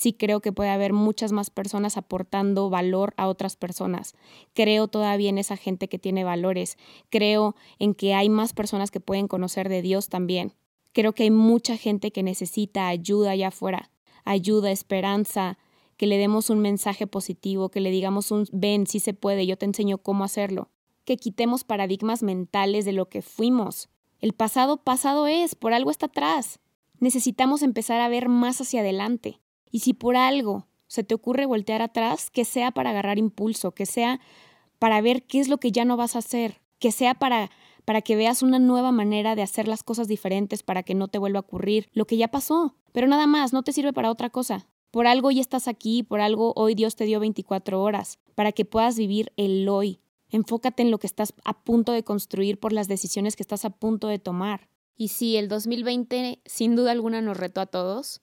sí 0.00 0.14
creo 0.14 0.40
que 0.40 0.50
puede 0.50 0.70
haber 0.70 0.94
muchas 0.94 1.30
más 1.30 1.50
personas 1.50 1.98
aportando 1.98 2.70
valor 2.70 3.12
a 3.18 3.28
otras 3.28 3.56
personas. 3.56 4.14
Creo 4.54 4.88
todavía 4.88 5.28
en 5.28 5.36
esa 5.36 5.58
gente 5.58 5.88
que 5.88 5.98
tiene 5.98 6.24
valores. 6.24 6.78
Creo 7.10 7.54
en 7.78 7.94
que 7.94 8.14
hay 8.14 8.30
más 8.30 8.54
personas 8.54 8.90
que 8.90 9.00
pueden 9.00 9.28
conocer 9.28 9.68
de 9.68 9.82
Dios 9.82 10.08
también. 10.08 10.54
Creo 10.92 11.12
que 11.12 11.24
hay 11.24 11.30
mucha 11.30 11.76
gente 11.76 12.12
que 12.12 12.22
necesita 12.22 12.88
ayuda 12.88 13.32
allá 13.32 13.48
afuera, 13.48 13.90
ayuda, 14.24 14.70
esperanza, 14.70 15.58
que 15.98 16.06
le 16.06 16.16
demos 16.16 16.48
un 16.48 16.60
mensaje 16.60 17.06
positivo, 17.06 17.68
que 17.68 17.80
le 17.80 17.90
digamos 17.90 18.30
un 18.30 18.46
ven, 18.52 18.86
sí 18.86 19.00
se 19.00 19.12
puede, 19.12 19.46
yo 19.46 19.58
te 19.58 19.66
enseño 19.66 19.98
cómo 19.98 20.24
hacerlo, 20.24 20.70
que 21.04 21.18
quitemos 21.18 21.62
paradigmas 21.62 22.22
mentales 22.22 22.86
de 22.86 22.92
lo 22.92 23.10
que 23.10 23.20
fuimos. 23.20 23.90
El 24.18 24.32
pasado 24.32 24.78
pasado 24.78 25.26
es, 25.26 25.54
por 25.54 25.74
algo 25.74 25.90
está 25.90 26.06
atrás. 26.06 26.58
Necesitamos 27.00 27.60
empezar 27.60 28.00
a 28.00 28.08
ver 28.08 28.30
más 28.30 28.62
hacia 28.62 28.80
adelante. 28.80 29.40
Y 29.70 29.80
si 29.80 29.94
por 29.94 30.16
algo 30.16 30.66
se 30.86 31.04
te 31.04 31.14
ocurre 31.14 31.46
voltear 31.46 31.82
atrás, 31.82 32.30
que 32.30 32.44
sea 32.44 32.70
para 32.70 32.90
agarrar 32.90 33.18
impulso, 33.18 33.72
que 33.72 33.86
sea 33.86 34.20
para 34.78 35.00
ver 35.00 35.22
qué 35.24 35.40
es 35.40 35.48
lo 35.48 35.58
que 35.58 35.72
ya 35.72 35.84
no 35.84 35.96
vas 35.96 36.16
a 36.16 36.20
hacer, 36.20 36.60
que 36.78 36.92
sea 36.92 37.14
para 37.14 37.50
para 37.84 38.02
que 38.02 38.16
veas 38.16 38.42
una 38.42 38.58
nueva 38.58 38.92
manera 38.92 39.34
de 39.34 39.42
hacer 39.42 39.66
las 39.66 39.82
cosas 39.82 40.06
diferentes 40.06 40.62
para 40.62 40.84
que 40.84 40.94
no 40.94 41.08
te 41.08 41.18
vuelva 41.18 41.38
a 41.38 41.42
ocurrir 41.42 41.88
lo 41.92 42.06
que 42.06 42.16
ya 42.16 42.28
pasó. 42.28 42.76
Pero 42.92 43.08
nada 43.08 43.26
más, 43.26 43.52
no 43.52 43.64
te 43.64 43.72
sirve 43.72 43.92
para 43.92 44.10
otra 44.10 44.30
cosa. 44.30 44.68
Por 44.90 45.06
algo 45.06 45.30
ya 45.30 45.40
estás 45.40 45.68
aquí, 45.68 46.02
por 46.02 46.20
algo 46.20 46.52
hoy 46.56 46.74
Dios 46.74 46.96
te 46.96 47.04
dio 47.04 47.20
24 47.20 47.82
horas, 47.82 48.18
para 48.34 48.52
que 48.52 48.64
puedas 48.64 48.96
vivir 48.96 49.32
el 49.36 49.68
hoy. 49.68 50.00
Enfócate 50.28 50.82
en 50.82 50.90
lo 50.90 50.98
que 50.98 51.06
estás 51.06 51.34
a 51.44 51.62
punto 51.62 51.92
de 51.92 52.04
construir 52.04 52.58
por 52.58 52.72
las 52.72 52.88
decisiones 52.88 53.36
que 53.36 53.42
estás 53.42 53.64
a 53.64 53.70
punto 53.70 54.08
de 54.08 54.18
tomar. 54.18 54.68
Y 54.96 55.08
sí, 55.08 55.36
el 55.36 55.48
2020 55.48 56.40
sin 56.44 56.76
duda 56.76 56.92
alguna 56.92 57.20
nos 57.22 57.36
retó 57.36 57.60
a 57.60 57.66
todos, 57.66 58.20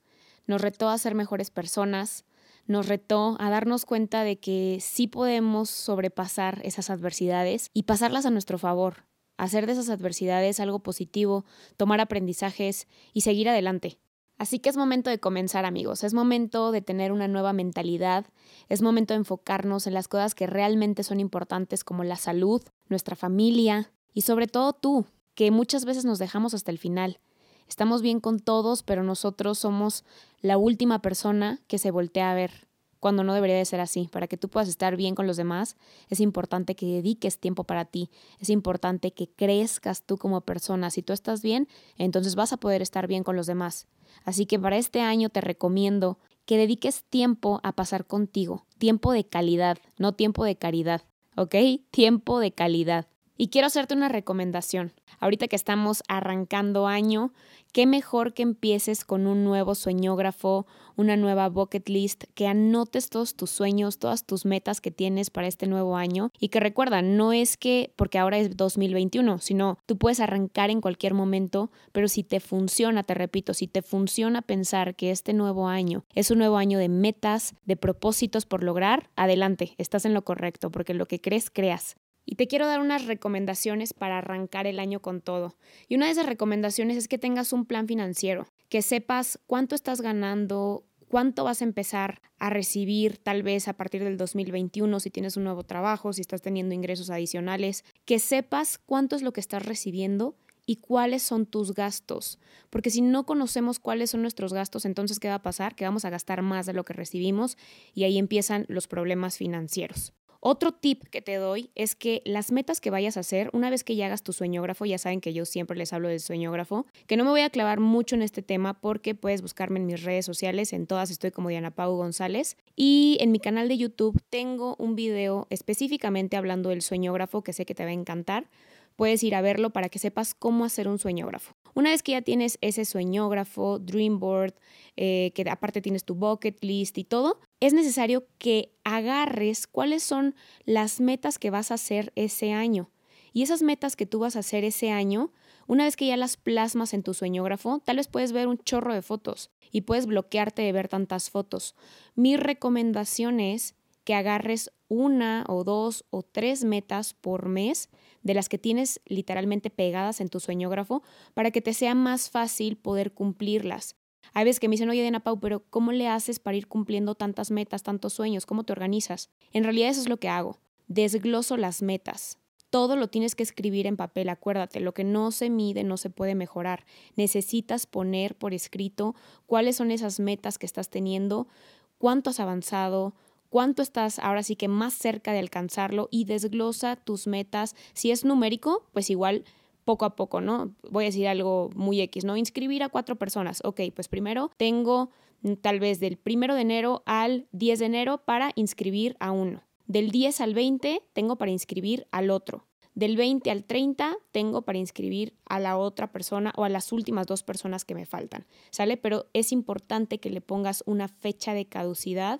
nos 0.47 0.61
retó 0.61 0.89
a 0.89 0.97
ser 0.97 1.13
mejores 1.13 1.51
personas, 1.51 2.25
nos 2.65 2.87
retó 2.87 3.37
a 3.39 3.49
darnos 3.49 3.85
cuenta 3.85 4.23
de 4.23 4.39
que 4.39 4.79
sí 4.81 5.07
podemos 5.07 5.69
sobrepasar 5.69 6.61
esas 6.63 6.89
adversidades 6.89 7.69
y 7.73 7.83
pasarlas 7.83 8.25
a 8.25 8.29
nuestro 8.29 8.57
favor, 8.57 9.05
hacer 9.37 9.65
de 9.65 9.73
esas 9.73 9.89
adversidades 9.89 10.59
algo 10.59 10.79
positivo, 10.79 11.45
tomar 11.77 12.01
aprendizajes 12.01 12.87
y 13.13 13.21
seguir 13.21 13.47
adelante. 13.49 13.99
Así 14.37 14.59
que 14.59 14.69
es 14.69 14.77
momento 14.77 15.09
de 15.09 15.19
comenzar 15.19 15.65
amigos, 15.65 16.03
es 16.03 16.13
momento 16.13 16.71
de 16.71 16.81
tener 16.81 17.11
una 17.11 17.27
nueva 17.27 17.53
mentalidad, 17.53 18.25
es 18.69 18.81
momento 18.81 19.13
de 19.13 19.19
enfocarnos 19.19 19.87
en 19.87 19.95
las 19.95 20.07
cosas 20.07 20.35
que 20.35 20.45
realmente 20.45 21.03
son 21.03 21.19
importantes 21.19 21.83
como 21.83 22.03
la 22.03 22.17
salud, 22.17 22.61
nuestra 22.87 23.15
familia 23.15 23.91
y 24.13 24.21
sobre 24.21 24.47
todo 24.47 24.73
tú, 24.73 25.05
que 25.33 25.49
muchas 25.49 25.85
veces 25.85 26.05
nos 26.05 26.19
dejamos 26.19 26.53
hasta 26.53 26.69
el 26.69 26.77
final 26.77 27.19
estamos 27.67 28.01
bien 28.01 28.19
con 28.19 28.39
todos, 28.39 28.83
pero 28.83 29.03
nosotros 29.03 29.59
somos 29.59 30.03
la 30.41 30.57
última 30.57 31.01
persona 31.01 31.59
que 31.67 31.77
se 31.77 31.91
voltea 31.91 32.31
a 32.31 32.35
ver 32.35 32.67
cuando 32.99 33.23
no 33.23 33.33
debería 33.33 33.57
de 33.57 33.65
ser 33.65 33.79
así. 33.79 34.09
Para 34.11 34.27
que 34.27 34.37
tú 34.37 34.49
puedas 34.49 34.69
estar 34.69 34.95
bien 34.95 35.15
con 35.15 35.27
los 35.27 35.37
demás, 35.37 35.77
es 36.09 36.19
importante 36.19 36.75
que 36.75 36.85
dediques 36.85 37.39
tiempo 37.39 37.63
para 37.63 37.85
ti, 37.85 38.09
es 38.39 38.49
importante 38.49 39.11
que 39.13 39.29
crezcas 39.29 40.03
tú 40.03 40.17
como 40.17 40.41
persona. 40.41 40.89
Si 40.89 41.03
tú 41.03 41.13
estás 41.13 41.41
bien, 41.41 41.67
entonces 41.97 42.35
vas 42.35 42.53
a 42.53 42.57
poder 42.57 42.81
estar 42.81 43.07
bien 43.07 43.23
con 43.23 43.35
los 43.35 43.47
demás. 43.47 43.87
Así 44.23 44.45
que 44.45 44.59
para 44.59 44.77
este 44.77 45.01
año 45.01 45.29
te 45.29 45.41
recomiendo 45.41 46.19
que 46.45 46.57
dediques 46.57 47.03
tiempo 47.09 47.59
a 47.63 47.73
pasar 47.73 48.05
contigo, 48.05 48.65
tiempo 48.77 49.11
de 49.11 49.25
calidad, 49.25 49.77
no 49.97 50.13
tiempo 50.13 50.45
de 50.45 50.55
caridad, 50.55 51.01
¿ok? 51.35 51.55
Tiempo 51.91 52.39
de 52.39 52.53
calidad. 52.53 53.07
Y 53.37 53.49
quiero 53.49 53.67
hacerte 53.67 53.93
una 53.93 54.09
recomendación. 54.09 54.93
Ahorita 55.19 55.47
que 55.47 55.55
estamos 55.55 56.03
arrancando 56.07 56.87
año, 56.87 57.33
qué 57.71 57.85
mejor 57.85 58.33
que 58.33 58.41
empieces 58.41 59.05
con 59.05 59.27
un 59.27 59.43
nuevo 59.43 59.75
sueñógrafo, 59.75 60.65
una 60.95 61.15
nueva 61.15 61.47
bucket 61.47 61.87
list, 61.87 62.23
que 62.33 62.47
anotes 62.47 63.09
todos 63.09 63.35
tus 63.35 63.51
sueños, 63.51 63.99
todas 63.99 64.25
tus 64.25 64.45
metas 64.45 64.81
que 64.81 64.89
tienes 64.89 65.29
para 65.29 65.47
este 65.47 65.67
nuevo 65.67 65.95
año 65.95 66.31
y 66.39 66.49
que 66.49 66.59
recuerda, 66.59 67.03
no 67.03 67.31
es 67.31 67.57
que 67.57 67.93
porque 67.95 68.17
ahora 68.17 68.39
es 68.39 68.57
2021, 68.57 69.37
sino 69.37 69.77
tú 69.85 69.97
puedes 69.97 70.19
arrancar 70.19 70.71
en 70.71 70.81
cualquier 70.81 71.13
momento, 71.13 71.69
pero 71.91 72.07
si 72.07 72.23
te 72.23 72.39
funciona, 72.39 73.03
te 73.03 73.13
repito, 73.13 73.53
si 73.53 73.67
te 73.67 73.83
funciona 73.83 74.41
pensar 74.41 74.95
que 74.95 75.11
este 75.11 75.33
nuevo 75.33 75.67
año 75.67 76.03
es 76.15 76.31
un 76.31 76.39
nuevo 76.39 76.57
año 76.57 76.79
de 76.79 76.89
metas, 76.89 77.53
de 77.65 77.77
propósitos 77.77 78.47
por 78.47 78.63
lograr, 78.63 79.11
adelante, 79.15 79.75
estás 79.77 80.05
en 80.05 80.15
lo 80.15 80.23
correcto, 80.23 80.71
porque 80.71 80.95
lo 80.95 81.05
que 81.05 81.21
crees, 81.21 81.51
creas. 81.51 81.97
Y 82.29 82.35
te 82.35 82.47
quiero 82.47 82.67
dar 82.67 82.81
unas 82.81 83.05
recomendaciones 83.05 83.93
para 83.93 84.17
arrancar 84.17 84.67
el 84.67 84.79
año 84.79 84.99
con 84.99 85.21
todo. 85.21 85.55
Y 85.87 85.95
una 85.95 86.07
de 86.07 86.11
esas 86.11 86.25
recomendaciones 86.25 86.97
es 86.97 87.07
que 87.07 87.17
tengas 87.17 87.53
un 87.53 87.65
plan 87.65 87.87
financiero, 87.87 88.47
que 88.67 88.81
sepas 88.81 89.39
cuánto 89.47 89.75
estás 89.75 90.01
ganando, 90.01 90.83
cuánto 91.07 91.45
vas 91.45 91.61
a 91.61 91.63
empezar 91.63 92.21
a 92.37 92.49
recibir 92.49 93.17
tal 93.17 93.43
vez 93.43 93.69
a 93.69 93.73
partir 93.77 94.03
del 94.03 94.17
2021 94.17 94.99
si 94.99 95.09
tienes 95.09 95.37
un 95.37 95.45
nuevo 95.45 95.63
trabajo, 95.63 96.11
si 96.11 96.19
estás 96.19 96.41
teniendo 96.41 96.75
ingresos 96.75 97.09
adicionales, 97.09 97.85
que 98.03 98.19
sepas 98.19 98.77
cuánto 98.77 99.15
es 99.15 99.21
lo 99.21 99.31
que 99.31 99.39
estás 99.39 99.65
recibiendo 99.65 100.35
y 100.65 100.75
cuáles 100.75 101.23
son 101.23 101.45
tus 101.45 101.73
gastos. 101.73 102.39
Porque 102.69 102.89
si 102.89 102.99
no 102.99 103.25
conocemos 103.25 103.79
cuáles 103.79 104.11
son 104.11 104.21
nuestros 104.21 104.51
gastos, 104.51 104.83
entonces 104.83 105.21
¿qué 105.21 105.29
va 105.29 105.35
a 105.35 105.41
pasar? 105.41 105.75
Que 105.75 105.85
vamos 105.85 106.03
a 106.03 106.09
gastar 106.09 106.41
más 106.41 106.65
de 106.65 106.73
lo 106.73 106.83
que 106.83 106.91
recibimos 106.91 107.57
y 107.93 108.03
ahí 108.03 108.17
empiezan 108.17 108.65
los 108.67 108.89
problemas 108.89 109.37
financieros. 109.37 110.11
Otro 110.39 110.71
tip 110.71 111.03
que 111.05 111.21
te 111.21 111.35
doy 111.35 111.69
es 111.75 111.95
que 111.95 112.21
las 112.25 112.51
metas 112.51 112.81
que 112.81 112.89
vayas 112.89 113.17
a 113.17 113.21
hacer, 113.21 113.49
una 113.53 113.69
vez 113.69 113.83
que 113.83 113.95
ya 113.95 114.05
hagas 114.07 114.23
tu 114.23 114.33
sueñógrafo, 114.33 114.85
ya 114.85 114.97
saben 114.97 115.21
que 115.21 115.33
yo 115.33 115.45
siempre 115.45 115.77
les 115.77 115.93
hablo 115.93 116.09
del 116.09 116.19
sueñógrafo, 116.19 116.85
que 117.07 117.17
no 117.17 117.23
me 117.23 117.31
voy 117.31 117.41
a 117.41 117.49
clavar 117.49 117.79
mucho 117.79 118.15
en 118.15 118.21
este 118.21 118.41
tema 118.41 118.79
porque 118.79 119.15
puedes 119.15 119.41
buscarme 119.41 119.79
en 119.79 119.85
mis 119.85 120.03
redes 120.03 120.25
sociales, 120.25 120.73
en 120.73 120.87
todas 120.87 121.11
estoy 121.11 121.31
como 121.31 121.49
Diana 121.49 121.71
Pau 121.71 121.95
González 121.95 122.57
y 122.75 123.17
en 123.19 123.31
mi 123.31 123.39
canal 123.39 123.67
de 123.67 123.77
YouTube 123.77 124.21
tengo 124.29 124.75
un 124.77 124.95
video 124.95 125.47
específicamente 125.49 126.37
hablando 126.37 126.69
del 126.69 126.81
sueñógrafo 126.81 127.43
que 127.43 127.53
sé 127.53 127.65
que 127.65 127.75
te 127.75 127.83
va 127.83 127.89
a 127.89 127.93
encantar 127.93 128.47
puedes 128.97 129.23
ir 129.23 129.35
a 129.35 129.41
verlo 129.41 129.69
para 129.69 129.87
que 129.87 129.99
sepas 129.99 130.33
cómo 130.33 130.65
hacer 130.65 130.89
un 130.89 130.99
sueñógrafo. 130.99 131.55
Una 131.73 131.91
vez 131.91 132.03
que 132.03 132.13
ya 132.13 132.21
tienes 132.21 132.57
ese 132.61 132.83
sueñógrafo, 132.83 133.79
dream 133.79 134.19
board, 134.19 134.55
eh, 134.97 135.31
que 135.35 135.49
aparte 135.49 135.81
tienes 135.81 136.03
tu 136.03 136.15
bucket 136.15 136.61
list 136.61 136.97
y 136.97 137.05
todo, 137.05 137.39
es 137.61 137.73
necesario 137.73 138.27
que 138.39 138.73
agarres 138.83 139.67
cuáles 139.67 140.03
son 140.03 140.35
las 140.65 140.99
metas 140.99 141.39
que 141.39 141.51
vas 141.51 141.71
a 141.71 141.75
hacer 141.75 142.11
ese 142.15 142.51
año. 142.51 142.89
Y 143.31 143.43
esas 143.43 143.61
metas 143.61 143.95
que 143.95 144.07
tú 144.07 144.19
vas 144.19 144.35
a 144.35 144.39
hacer 144.39 144.63
ese 144.63 144.89
año, 144.89 145.31
una 145.67 145.83
vez 145.83 145.95
que 145.95 146.07
ya 146.07 146.17
las 146.17 146.35
plasmas 146.35 146.95
en 146.95 147.03
tu 147.03 147.13
sueñógrafo, 147.13 147.79
tal 147.85 147.97
vez 147.97 148.07
puedes 148.07 148.31
ver 148.31 148.47
un 148.47 148.57
chorro 148.57 148.93
de 148.93 149.03
fotos 149.03 149.51
y 149.71 149.81
puedes 149.81 150.07
bloquearte 150.07 150.63
de 150.63 150.71
ver 150.71 150.87
tantas 150.87 151.29
fotos. 151.29 151.75
Mi 152.15 152.35
recomendación 152.35 153.39
es 153.39 153.75
que 154.07 154.15
agarres 154.15 154.71
una 154.87 155.43
o 155.49 155.65
dos 155.65 156.05
o 156.11 156.23
tres 156.23 156.63
metas 156.63 157.13
por 157.13 157.49
mes 157.49 157.89
de 158.23 158.35
las 158.35 158.47
que 158.47 158.57
tienes 158.57 159.01
literalmente 159.05 159.69
pegadas 159.69 160.21
en 160.21 160.29
tu 160.29 160.39
sueñógrafo 160.39 161.03
para 161.33 161.51
que 161.51 161.61
te 161.61 161.73
sea 161.73 161.93
más 161.93 162.29
fácil 162.29 162.77
poder 162.77 163.11
cumplirlas. 163.11 163.97
Hay 164.33 164.45
veces 164.45 164.61
que 164.61 164.69
me 164.69 164.75
dicen, 164.75 164.89
oye, 164.89 165.03
Dena 165.03 165.19
Pau, 165.19 165.41
pero 165.41 165.65
¿cómo 165.69 165.91
le 165.91 166.07
haces 166.07 166.39
para 166.39 166.55
ir 166.55 166.69
cumpliendo 166.69 167.15
tantas 167.15 167.51
metas, 167.51 167.83
tantos 167.83 168.13
sueños? 168.13 168.45
¿Cómo 168.45 168.63
te 168.63 168.71
organizas? 168.71 169.29
En 169.51 169.65
realidad 169.65 169.89
eso 169.89 169.99
es 169.99 170.07
lo 170.07 170.21
que 170.21 170.29
hago. 170.29 170.57
Desgloso 170.87 171.57
las 171.57 171.81
metas. 171.81 172.37
Todo 172.69 172.95
lo 172.95 173.09
tienes 173.09 173.35
que 173.35 173.43
escribir 173.43 173.87
en 173.87 173.97
papel, 173.97 174.29
acuérdate, 174.29 174.79
lo 174.79 174.93
que 174.93 175.03
no 175.03 175.31
se 175.31 175.49
mide 175.49 175.83
no 175.83 175.97
se 175.97 176.09
puede 176.09 176.33
mejorar. 176.33 176.85
Necesitas 177.17 177.85
poner 177.85 178.37
por 178.37 178.53
escrito 178.53 179.15
cuáles 179.47 179.75
son 179.75 179.91
esas 179.91 180.21
metas 180.21 180.57
que 180.57 180.65
estás 180.65 180.89
teniendo, 180.89 181.49
cuánto 181.97 182.29
has 182.29 182.39
avanzado, 182.39 183.13
cuánto 183.57 183.81
estás 183.81 184.19
ahora 184.19 184.43
sí 184.43 184.55
que 184.55 184.67
más 184.67 184.93
cerca 184.93 185.33
de 185.33 185.39
alcanzarlo 185.39 186.09
y 186.11 186.25
desglosa 186.25 186.95
tus 186.95 187.25
metas. 187.25 187.75
Si 187.93 188.11
es 188.11 188.23
numérico, 188.23 188.83
pues 188.91 189.09
igual 189.09 189.45
poco 189.83 190.05
a 190.05 190.15
poco, 190.15 190.41
¿no? 190.41 190.75
Voy 190.91 191.05
a 191.05 191.07
decir 191.07 191.27
algo 191.27 191.71
muy 191.73 191.99
X, 192.01 192.23
¿no? 192.23 192.37
Inscribir 192.37 192.83
a 192.83 192.89
cuatro 192.89 193.15
personas. 193.15 193.61
Ok, 193.63 193.81
pues 193.95 194.09
primero 194.09 194.51
tengo 194.57 195.09
mm, 195.41 195.53
tal 195.53 195.79
vez 195.79 195.99
del 195.99 196.17
primero 196.17 196.53
de 196.53 196.61
enero 196.61 197.01
al 197.07 197.47
10 197.51 197.79
de 197.79 197.85
enero 197.87 198.19
para 198.19 198.51
inscribir 198.53 199.17
a 199.19 199.31
uno. 199.31 199.63
Del 199.87 200.11
10 200.11 200.39
al 200.41 200.53
20 200.53 201.01
tengo 201.13 201.37
para 201.37 201.49
inscribir 201.49 202.05
al 202.11 202.29
otro. 202.29 202.67
Del 202.93 203.17
20 203.17 203.49
al 203.49 203.63
30 203.63 204.17
tengo 204.31 204.63
para 204.63 204.77
inscribir 204.77 205.33
a 205.45 205.59
la 205.59 205.77
otra 205.77 206.11
persona 206.11 206.53
o 206.57 206.63
a 206.63 206.69
las 206.69 206.91
últimas 206.91 207.25
dos 207.25 207.41
personas 207.41 207.85
que 207.85 207.95
me 207.95 208.05
faltan, 208.05 208.45
¿sale? 208.69 208.97
Pero 208.97 209.25
es 209.33 209.51
importante 209.51 210.19
que 210.19 210.29
le 210.29 210.41
pongas 210.41 210.83
una 210.85 211.07
fecha 211.07 211.55
de 211.55 211.65
caducidad 211.65 212.39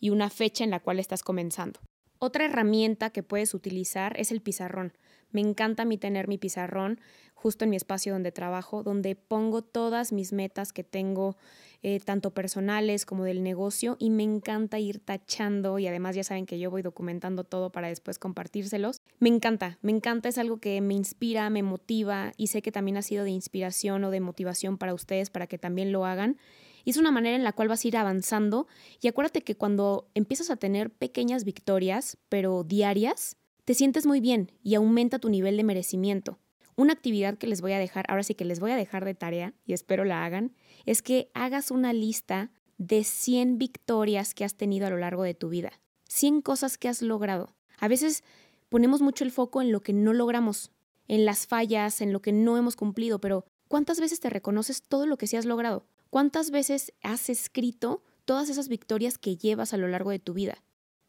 y 0.00 0.10
una 0.10 0.30
fecha 0.30 0.64
en 0.64 0.70
la 0.70 0.80
cual 0.80 0.98
estás 0.98 1.22
comenzando. 1.22 1.80
Otra 2.18 2.46
herramienta 2.46 3.10
que 3.10 3.22
puedes 3.22 3.54
utilizar 3.54 4.18
es 4.18 4.32
el 4.32 4.40
pizarrón. 4.40 4.92
Me 5.30 5.40
encanta 5.40 5.82
a 5.82 5.86
mí 5.86 5.98
tener 5.98 6.26
mi 6.26 6.38
pizarrón 6.38 7.00
justo 7.34 7.64
en 7.64 7.70
mi 7.70 7.76
espacio 7.76 8.12
donde 8.12 8.32
trabajo, 8.32 8.82
donde 8.82 9.14
pongo 9.14 9.62
todas 9.62 10.12
mis 10.12 10.32
metas 10.32 10.72
que 10.72 10.82
tengo, 10.82 11.36
eh, 11.82 12.00
tanto 12.00 12.32
personales 12.32 13.06
como 13.06 13.22
del 13.22 13.44
negocio, 13.44 13.96
y 14.00 14.10
me 14.10 14.24
encanta 14.24 14.80
ir 14.80 14.98
tachando 14.98 15.78
y 15.78 15.86
además 15.86 16.16
ya 16.16 16.24
saben 16.24 16.46
que 16.46 16.58
yo 16.58 16.70
voy 16.70 16.82
documentando 16.82 17.44
todo 17.44 17.70
para 17.70 17.88
después 17.88 18.18
compartírselos. 18.18 19.00
Me 19.20 19.28
encanta, 19.28 19.78
me 19.82 19.92
encanta, 19.92 20.28
es 20.28 20.38
algo 20.38 20.58
que 20.58 20.80
me 20.80 20.94
inspira, 20.94 21.48
me 21.50 21.62
motiva 21.62 22.32
y 22.36 22.48
sé 22.48 22.60
que 22.60 22.72
también 22.72 22.96
ha 22.96 23.02
sido 23.02 23.22
de 23.22 23.30
inspiración 23.30 24.02
o 24.02 24.10
de 24.10 24.20
motivación 24.20 24.76
para 24.76 24.94
ustedes 24.94 25.30
para 25.30 25.46
que 25.46 25.58
también 25.58 25.92
lo 25.92 26.06
hagan. 26.06 26.38
Y 26.84 26.90
es 26.90 26.96
una 26.96 27.10
manera 27.10 27.36
en 27.36 27.44
la 27.44 27.52
cual 27.52 27.68
vas 27.68 27.84
a 27.84 27.88
ir 27.88 27.96
avanzando 27.96 28.66
y 29.00 29.08
acuérdate 29.08 29.42
que 29.42 29.56
cuando 29.56 30.08
empiezas 30.14 30.50
a 30.50 30.56
tener 30.56 30.90
pequeñas 30.90 31.44
victorias, 31.44 32.18
pero 32.28 32.64
diarias, 32.64 33.36
te 33.64 33.74
sientes 33.74 34.06
muy 34.06 34.20
bien 34.20 34.52
y 34.62 34.74
aumenta 34.74 35.18
tu 35.18 35.28
nivel 35.28 35.56
de 35.56 35.64
merecimiento. 35.64 36.38
Una 36.76 36.92
actividad 36.92 37.36
que 37.36 37.48
les 37.48 37.60
voy 37.60 37.72
a 37.72 37.78
dejar, 37.78 38.06
ahora 38.08 38.22
sí 38.22 38.34
que 38.34 38.44
les 38.44 38.60
voy 38.60 38.70
a 38.70 38.76
dejar 38.76 39.04
de 39.04 39.14
tarea 39.14 39.52
y 39.66 39.72
espero 39.72 40.04
la 40.04 40.24
hagan, 40.24 40.54
es 40.86 41.02
que 41.02 41.30
hagas 41.34 41.70
una 41.70 41.92
lista 41.92 42.50
de 42.78 43.02
100 43.02 43.58
victorias 43.58 44.32
que 44.32 44.44
has 44.44 44.54
tenido 44.54 44.86
a 44.86 44.90
lo 44.90 44.96
largo 44.96 45.24
de 45.24 45.34
tu 45.34 45.48
vida, 45.48 45.72
100 46.08 46.40
cosas 46.42 46.78
que 46.78 46.88
has 46.88 47.02
logrado. 47.02 47.56
A 47.78 47.88
veces 47.88 48.22
ponemos 48.68 49.02
mucho 49.02 49.24
el 49.24 49.32
foco 49.32 49.60
en 49.60 49.72
lo 49.72 49.80
que 49.80 49.92
no 49.92 50.12
logramos, 50.12 50.70
en 51.08 51.24
las 51.24 51.46
fallas, 51.46 52.00
en 52.00 52.12
lo 52.12 52.22
que 52.22 52.32
no 52.32 52.56
hemos 52.56 52.76
cumplido, 52.76 53.20
pero 53.20 53.44
¿cuántas 53.66 54.00
veces 54.00 54.20
te 54.20 54.30
reconoces 54.30 54.82
todo 54.82 55.06
lo 55.06 55.18
que 55.18 55.26
sí 55.26 55.36
has 55.36 55.46
logrado? 55.46 55.84
¿Cuántas 56.10 56.50
veces 56.50 56.94
has 57.02 57.28
escrito 57.28 58.02
todas 58.24 58.48
esas 58.48 58.68
victorias 58.68 59.18
que 59.18 59.36
llevas 59.36 59.74
a 59.74 59.76
lo 59.76 59.88
largo 59.88 60.10
de 60.10 60.18
tu 60.18 60.32
vida? 60.32 60.62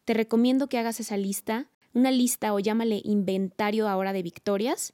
Te 0.04 0.14
recomiendo 0.14 0.68
que 0.68 0.78
hagas 0.78 1.00
esa 1.00 1.16
lista, 1.16 1.70
una 1.94 2.12
lista 2.12 2.54
o 2.54 2.60
llámale 2.60 3.02
inventario 3.06 3.88
ahora 3.88 4.12
de 4.12 4.24
victorias 4.24 4.94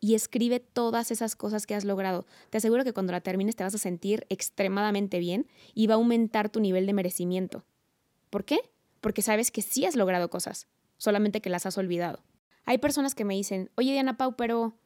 y 0.00 0.16
escribe 0.16 0.58
todas 0.58 1.12
esas 1.12 1.36
cosas 1.36 1.64
que 1.64 1.76
has 1.76 1.84
logrado. 1.84 2.26
Te 2.50 2.58
aseguro 2.58 2.82
que 2.82 2.92
cuando 2.92 3.12
la 3.12 3.20
termines 3.20 3.54
te 3.54 3.62
vas 3.62 3.74
a 3.74 3.78
sentir 3.78 4.26
extremadamente 4.30 5.20
bien 5.20 5.46
y 5.74 5.86
va 5.86 5.94
a 5.94 5.98
aumentar 5.98 6.50
tu 6.50 6.58
nivel 6.58 6.84
de 6.84 6.92
merecimiento. 6.92 7.64
¿Por 8.30 8.44
qué? 8.44 8.58
Porque 9.00 9.22
sabes 9.22 9.52
que 9.52 9.62
sí 9.62 9.86
has 9.86 9.94
logrado 9.94 10.28
cosas, 10.28 10.66
solamente 10.96 11.40
que 11.40 11.50
las 11.50 11.66
has 11.66 11.78
olvidado. 11.78 12.24
Hay 12.64 12.78
personas 12.78 13.14
que 13.14 13.24
me 13.24 13.34
dicen, 13.34 13.70
oye 13.76 13.92
Diana 13.92 14.16
Pau, 14.16 14.34
pero 14.34 14.76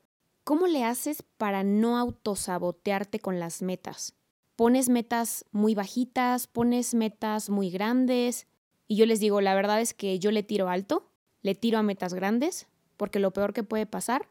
¿cómo 0.44 0.66
le 0.66 0.84
haces 0.84 1.22
para 1.38 1.64
no 1.64 1.96
autosabotearte 1.96 3.20
con 3.20 3.40
las 3.40 3.62
metas? 3.62 4.19
Pones 4.60 4.90
metas 4.90 5.46
muy 5.52 5.74
bajitas, 5.74 6.46
pones 6.46 6.92
metas 6.92 7.48
muy 7.48 7.70
grandes, 7.70 8.46
y 8.86 8.96
yo 8.96 9.06
les 9.06 9.18
digo, 9.18 9.40
la 9.40 9.54
verdad 9.54 9.80
es 9.80 9.94
que 9.94 10.18
yo 10.18 10.30
le 10.32 10.42
tiro 10.42 10.68
alto, 10.68 11.08
le 11.40 11.54
tiro 11.54 11.78
a 11.78 11.82
metas 11.82 12.12
grandes, 12.12 12.66
porque 12.98 13.20
lo 13.20 13.30
peor 13.30 13.54
que 13.54 13.62
puede 13.62 13.86
pasar 13.86 14.28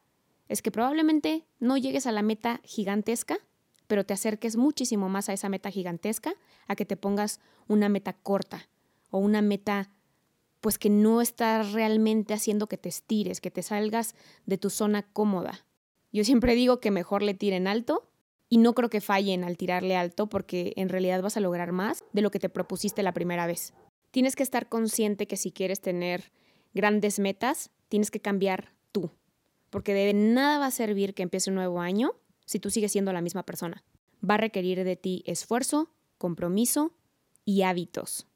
es 0.47 0.61
que 0.61 0.69
probablemente 0.69 1.47
no 1.59 1.77
llegues 1.77 2.05
a 2.05 2.11
la 2.11 2.21
meta 2.21 2.61
gigantesca, 2.63 3.39
pero 3.87 4.05
te 4.05 4.13
acerques 4.13 4.55
muchísimo 4.55 5.09
más 5.09 5.29
a 5.29 5.33
esa 5.33 5.49
meta 5.49 5.71
gigantesca 5.71 6.35
a 6.67 6.75
que 6.75 6.85
te 6.85 6.95
pongas 6.95 7.39
una 7.67 7.89
meta 7.89 8.13
corta 8.13 8.69
o 9.09 9.17
una 9.17 9.41
meta 9.41 9.89
pues 10.61 10.77
que 10.77 10.91
no 10.91 11.21
está 11.21 11.63
realmente 11.63 12.35
haciendo 12.35 12.67
que 12.67 12.77
te 12.77 12.89
estires, 12.89 13.41
que 13.41 13.49
te 13.49 13.63
salgas 13.63 14.13
de 14.45 14.59
tu 14.59 14.69
zona 14.69 15.01
cómoda. 15.01 15.65
Yo 16.11 16.23
siempre 16.23 16.53
digo 16.53 16.79
que 16.79 16.91
mejor 16.91 17.23
le 17.23 17.33
tiren 17.33 17.65
alto 17.65 18.08
y 18.49 18.57
no 18.57 18.73
creo 18.73 18.89
que 18.89 19.01
fallen 19.01 19.43
al 19.43 19.57
tirarle 19.57 19.95
alto 19.95 20.27
porque 20.27 20.73
en 20.75 20.89
realidad 20.89 21.21
vas 21.21 21.37
a 21.37 21.41
lograr 21.41 21.71
más 21.71 22.03
de 22.13 22.21
lo 22.21 22.31
que 22.31 22.39
te 22.39 22.49
propusiste 22.49 23.03
la 23.03 23.13
primera 23.13 23.47
vez. 23.47 23.73
Tienes 24.11 24.35
que 24.35 24.43
estar 24.43 24.67
consciente 24.67 25.27
que 25.27 25.37
si 25.37 25.51
quieres 25.51 25.81
tener 25.81 26.31
grandes 26.73 27.19
metas, 27.19 27.69
tienes 27.89 28.09
que 28.11 28.19
cambiar 28.19 28.73
tú 28.91 29.11
porque 29.69 29.93
de 29.93 30.13
nada 30.13 30.59
va 30.59 30.67
a 30.67 30.71
servir 30.71 31.13
que 31.13 31.23
empiece 31.23 31.49
un 31.49 31.55
nuevo 31.55 31.79
año 31.79 32.13
si 32.45 32.59
tú 32.59 32.69
sigues 32.69 32.91
siendo 32.91 33.13
la 33.13 33.21
misma 33.21 33.43
persona. 33.43 33.83
Va 34.27 34.35
a 34.35 34.39
requerir 34.39 34.83
de 34.83 34.95
ti 34.95 35.23
esfuerzo, 35.25 35.91
compromiso 36.17 36.93
y 37.45 37.61
hábitos. 37.61 38.27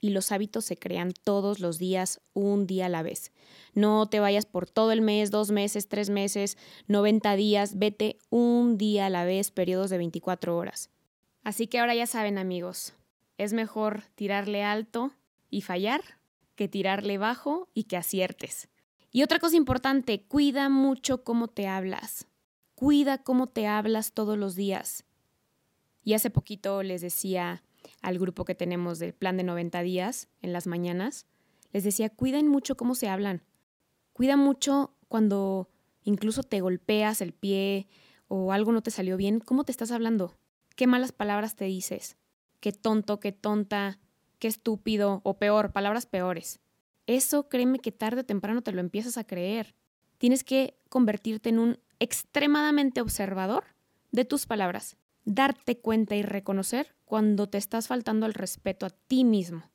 Y 0.00 0.10
los 0.10 0.30
hábitos 0.30 0.64
se 0.64 0.76
crean 0.76 1.12
todos 1.24 1.58
los 1.58 1.78
días, 1.78 2.20
un 2.32 2.66
día 2.66 2.86
a 2.86 2.88
la 2.88 3.02
vez. 3.02 3.32
No 3.74 4.08
te 4.08 4.20
vayas 4.20 4.46
por 4.46 4.68
todo 4.68 4.92
el 4.92 5.00
mes, 5.00 5.30
dos 5.30 5.50
meses, 5.50 5.88
tres 5.88 6.08
meses, 6.10 6.56
90 6.86 7.34
días, 7.36 7.78
vete 7.78 8.18
un 8.30 8.78
día 8.78 9.06
a 9.06 9.10
la 9.10 9.24
vez, 9.24 9.50
periodos 9.50 9.90
de 9.90 9.98
24 9.98 10.56
horas. 10.56 10.90
Así 11.42 11.66
que 11.66 11.78
ahora 11.78 11.94
ya 11.94 12.06
saben 12.06 12.38
amigos, 12.38 12.94
es 13.38 13.52
mejor 13.52 14.02
tirarle 14.14 14.62
alto 14.62 15.12
y 15.50 15.62
fallar 15.62 16.02
que 16.54 16.68
tirarle 16.68 17.18
bajo 17.18 17.68
y 17.72 17.84
que 17.84 17.96
aciertes. 17.96 18.68
Y 19.12 19.22
otra 19.22 19.38
cosa 19.38 19.56
importante, 19.56 20.22
cuida 20.22 20.68
mucho 20.68 21.22
cómo 21.24 21.48
te 21.48 21.68
hablas. 21.68 22.26
Cuida 22.74 23.18
cómo 23.18 23.46
te 23.46 23.66
hablas 23.66 24.12
todos 24.12 24.36
los 24.36 24.56
días. 24.56 25.04
Y 26.02 26.14
hace 26.14 26.30
poquito 26.30 26.82
les 26.82 27.00
decía 27.00 27.62
al 28.02 28.18
grupo 28.18 28.44
que 28.44 28.54
tenemos 28.54 28.98
del 28.98 29.12
plan 29.12 29.36
de 29.36 29.44
90 29.44 29.82
días 29.82 30.28
en 30.42 30.52
las 30.52 30.66
mañanas, 30.66 31.26
les 31.72 31.84
decía, 31.84 32.10
cuiden 32.10 32.48
mucho 32.48 32.76
cómo 32.76 32.94
se 32.94 33.08
hablan. 33.08 33.42
Cuida 34.12 34.36
mucho 34.36 34.94
cuando 35.08 35.68
incluso 36.02 36.42
te 36.42 36.60
golpeas 36.60 37.20
el 37.20 37.32
pie 37.32 37.86
o 38.28 38.52
algo 38.52 38.72
no 38.72 38.82
te 38.82 38.90
salió 38.90 39.16
bien, 39.16 39.40
cómo 39.40 39.64
te 39.64 39.72
estás 39.72 39.90
hablando. 39.90 40.36
¿Qué 40.76 40.86
malas 40.86 41.12
palabras 41.12 41.56
te 41.56 41.64
dices? 41.64 42.16
¿Qué 42.60 42.72
tonto, 42.72 43.20
qué 43.20 43.32
tonta, 43.32 43.98
qué 44.38 44.48
estúpido 44.48 45.20
o 45.24 45.38
peor, 45.38 45.72
palabras 45.72 46.06
peores? 46.06 46.60
Eso 47.06 47.48
créeme 47.48 47.78
que 47.78 47.92
tarde 47.92 48.20
o 48.20 48.24
temprano 48.24 48.62
te 48.62 48.72
lo 48.72 48.80
empiezas 48.80 49.16
a 49.16 49.24
creer. 49.24 49.74
Tienes 50.18 50.44
que 50.44 50.78
convertirte 50.88 51.48
en 51.48 51.58
un 51.58 51.78
extremadamente 52.00 53.00
observador 53.00 53.64
de 54.12 54.24
tus 54.24 54.46
palabras, 54.46 54.96
darte 55.28 55.78
cuenta 55.78 56.16
y 56.16 56.22
reconocer 56.22 56.96
cuando 57.04 57.50
te 57.50 57.58
estás 57.58 57.86
faltando 57.86 58.24
al 58.24 58.32
respeto 58.32 58.86
a 58.86 58.90
ti 58.90 59.24
mismo, 59.24 59.70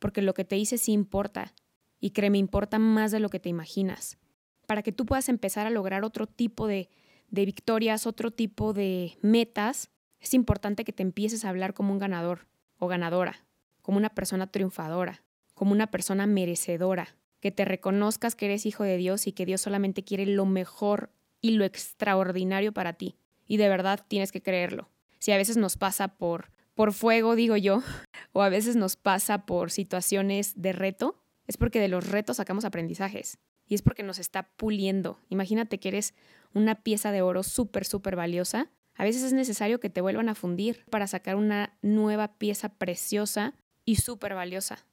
porque 0.00 0.22
lo 0.22 0.34
que 0.34 0.44
te 0.44 0.56
dices 0.56 0.82
sí 0.82 0.92
importa, 0.92 1.54
y 2.00 2.10
créeme, 2.10 2.38
importa 2.38 2.80
más 2.80 3.12
de 3.12 3.20
lo 3.20 3.28
que 3.28 3.38
te 3.38 3.48
imaginas, 3.48 4.18
para 4.66 4.82
que 4.82 4.90
tú 4.90 5.06
puedas 5.06 5.28
empezar 5.28 5.68
a 5.68 5.70
lograr 5.70 6.02
otro 6.04 6.26
tipo 6.26 6.66
de, 6.66 6.90
de 7.28 7.44
victorias, 7.44 8.08
otro 8.08 8.32
tipo 8.32 8.72
de 8.72 9.16
metas, 9.22 9.90
es 10.18 10.34
importante 10.34 10.84
que 10.84 10.92
te 10.92 11.04
empieces 11.04 11.44
a 11.44 11.50
hablar 11.50 11.74
como 11.74 11.92
un 11.92 12.00
ganador 12.00 12.48
o 12.76 12.88
ganadora, 12.88 13.46
como 13.82 13.98
una 13.98 14.10
persona 14.10 14.48
triunfadora, 14.48 15.22
como 15.54 15.70
una 15.70 15.92
persona 15.92 16.26
merecedora, 16.26 17.16
que 17.38 17.52
te 17.52 17.64
reconozcas 17.64 18.34
que 18.34 18.46
eres 18.46 18.66
hijo 18.66 18.82
de 18.82 18.96
Dios 18.96 19.28
y 19.28 19.32
que 19.32 19.46
Dios 19.46 19.60
solamente 19.60 20.02
quiere 20.02 20.26
lo 20.26 20.44
mejor 20.44 21.12
y 21.40 21.52
lo 21.52 21.64
extraordinario 21.64 22.72
para 22.72 22.94
ti. 22.94 23.16
Y 23.48 23.56
de 23.56 23.68
verdad 23.68 24.04
tienes 24.06 24.30
que 24.30 24.42
creerlo. 24.42 24.88
Si 25.18 25.32
a 25.32 25.36
veces 25.36 25.56
nos 25.56 25.76
pasa 25.76 26.06
por, 26.06 26.52
por 26.74 26.92
fuego, 26.92 27.34
digo 27.34 27.56
yo, 27.56 27.82
o 28.32 28.42
a 28.42 28.48
veces 28.48 28.76
nos 28.76 28.94
pasa 28.94 29.46
por 29.46 29.72
situaciones 29.72 30.52
de 30.54 30.72
reto, 30.72 31.20
es 31.48 31.56
porque 31.56 31.80
de 31.80 31.88
los 31.88 32.06
retos 32.06 32.36
sacamos 32.36 32.64
aprendizajes. 32.64 33.38
Y 33.66 33.74
es 33.74 33.82
porque 33.82 34.02
nos 34.02 34.18
está 34.18 34.44
puliendo. 34.56 35.18
Imagínate 35.28 35.78
que 35.80 35.88
eres 35.88 36.14
una 36.54 36.76
pieza 36.76 37.10
de 37.10 37.22
oro 37.22 37.42
súper, 37.42 37.84
súper 37.84 38.16
valiosa. 38.16 38.70
A 38.94 39.04
veces 39.04 39.22
es 39.22 39.32
necesario 39.32 39.80
que 39.80 39.90
te 39.90 40.00
vuelvan 40.00 40.28
a 40.28 40.34
fundir 40.34 40.84
para 40.90 41.06
sacar 41.06 41.36
una 41.36 41.76
nueva 41.82 42.38
pieza 42.38 42.70
preciosa 42.70 43.54
y 43.84 43.96
súper 43.96 44.34
valiosa. 44.34 44.86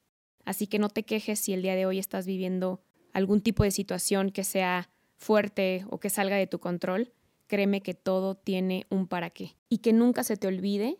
Así 0.44 0.66
que 0.66 0.78
no 0.78 0.88
te 0.88 1.02
quejes 1.02 1.40
si 1.40 1.52
el 1.52 1.62
día 1.62 1.74
de 1.74 1.86
hoy 1.86 1.98
estás 1.98 2.26
viviendo 2.26 2.80
algún 3.12 3.40
tipo 3.40 3.64
de 3.64 3.70
situación 3.70 4.30
que 4.30 4.44
sea 4.44 4.90
fuerte 5.16 5.84
o 5.88 5.98
que 5.98 6.10
salga 6.10 6.36
de 6.36 6.46
tu 6.46 6.60
control. 6.60 7.12
Créeme 7.46 7.80
que 7.80 7.94
todo 7.94 8.34
tiene 8.34 8.86
un 8.90 9.06
para 9.06 9.30
qué. 9.30 9.56
Y 9.68 9.78
que 9.78 9.92
nunca 9.92 10.24
se 10.24 10.36
te 10.36 10.46
olvide 10.46 10.98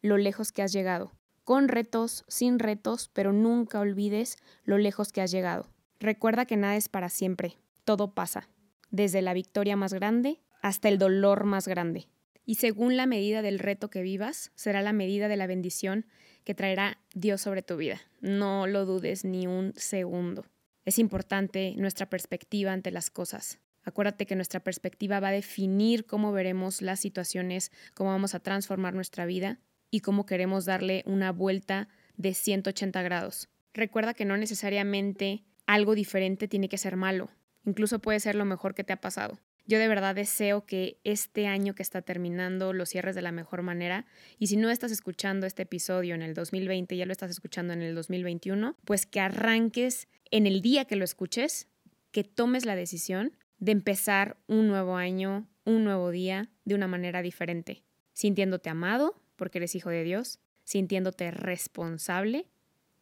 lo 0.00 0.16
lejos 0.16 0.52
que 0.52 0.62
has 0.62 0.72
llegado. 0.72 1.12
Con 1.44 1.68
retos, 1.68 2.24
sin 2.28 2.58
retos, 2.58 3.10
pero 3.12 3.32
nunca 3.32 3.80
olvides 3.80 4.36
lo 4.64 4.78
lejos 4.78 5.12
que 5.12 5.20
has 5.20 5.30
llegado. 5.30 5.66
Recuerda 5.98 6.46
que 6.46 6.56
nada 6.56 6.76
es 6.76 6.88
para 6.88 7.08
siempre. 7.08 7.56
Todo 7.84 8.14
pasa. 8.14 8.48
Desde 8.90 9.22
la 9.22 9.34
victoria 9.34 9.76
más 9.76 9.92
grande 9.92 10.40
hasta 10.62 10.88
el 10.88 10.98
dolor 10.98 11.44
más 11.44 11.66
grande. 11.66 12.08
Y 12.44 12.56
según 12.56 12.96
la 12.96 13.06
medida 13.06 13.42
del 13.42 13.58
reto 13.58 13.90
que 13.90 14.02
vivas, 14.02 14.52
será 14.54 14.82
la 14.82 14.92
medida 14.92 15.28
de 15.28 15.36
la 15.36 15.46
bendición 15.46 16.06
que 16.44 16.54
traerá 16.54 16.98
Dios 17.14 17.42
sobre 17.42 17.62
tu 17.62 17.76
vida. 17.76 18.00
No 18.20 18.66
lo 18.66 18.86
dudes 18.86 19.24
ni 19.24 19.46
un 19.46 19.74
segundo. 19.76 20.46
Es 20.84 20.98
importante 20.98 21.74
nuestra 21.76 22.08
perspectiva 22.08 22.72
ante 22.72 22.90
las 22.90 23.10
cosas. 23.10 23.58
Acuérdate 23.88 24.26
que 24.26 24.36
nuestra 24.36 24.60
perspectiva 24.60 25.18
va 25.18 25.28
a 25.28 25.32
definir 25.32 26.04
cómo 26.04 26.30
veremos 26.30 26.82
las 26.82 27.00
situaciones, 27.00 27.72
cómo 27.94 28.10
vamos 28.10 28.34
a 28.34 28.40
transformar 28.40 28.92
nuestra 28.92 29.24
vida 29.24 29.60
y 29.90 30.00
cómo 30.00 30.26
queremos 30.26 30.66
darle 30.66 31.02
una 31.06 31.32
vuelta 31.32 31.88
de 32.18 32.34
180 32.34 33.00
grados. 33.00 33.48
Recuerda 33.72 34.12
que 34.12 34.26
no 34.26 34.36
necesariamente 34.36 35.42
algo 35.66 35.94
diferente 35.94 36.48
tiene 36.48 36.68
que 36.68 36.76
ser 36.76 36.96
malo. 36.96 37.30
Incluso 37.64 37.98
puede 37.98 38.20
ser 38.20 38.34
lo 38.34 38.44
mejor 38.44 38.74
que 38.74 38.84
te 38.84 38.92
ha 38.92 39.00
pasado. 39.00 39.38
Yo 39.64 39.78
de 39.78 39.88
verdad 39.88 40.14
deseo 40.14 40.66
que 40.66 41.00
este 41.04 41.46
año 41.46 41.74
que 41.74 41.82
está 41.82 42.02
terminando 42.02 42.74
lo 42.74 42.84
cierres 42.84 43.14
de 43.14 43.22
la 43.22 43.32
mejor 43.32 43.62
manera. 43.62 44.04
Y 44.38 44.48
si 44.48 44.58
no 44.58 44.68
estás 44.68 44.92
escuchando 44.92 45.46
este 45.46 45.62
episodio 45.62 46.14
en 46.14 46.20
el 46.20 46.34
2020, 46.34 46.94
ya 46.94 47.06
lo 47.06 47.12
estás 47.12 47.30
escuchando 47.30 47.72
en 47.72 47.80
el 47.80 47.94
2021, 47.94 48.76
pues 48.84 49.06
que 49.06 49.20
arranques 49.20 50.08
en 50.30 50.46
el 50.46 50.60
día 50.60 50.84
que 50.84 50.96
lo 50.96 51.04
escuches, 51.04 51.68
que 52.10 52.22
tomes 52.22 52.66
la 52.66 52.76
decisión 52.76 53.32
de 53.58 53.72
empezar 53.72 54.36
un 54.46 54.68
nuevo 54.68 54.96
año, 54.96 55.48
un 55.64 55.84
nuevo 55.84 56.10
día 56.10 56.50
de 56.64 56.74
una 56.74 56.86
manera 56.86 57.22
diferente, 57.22 57.82
sintiéndote 58.12 58.70
amado 58.70 59.20
porque 59.36 59.58
eres 59.58 59.74
hijo 59.74 59.90
de 59.90 60.02
Dios, 60.02 60.40
sintiéndote 60.64 61.30
responsable 61.30 62.46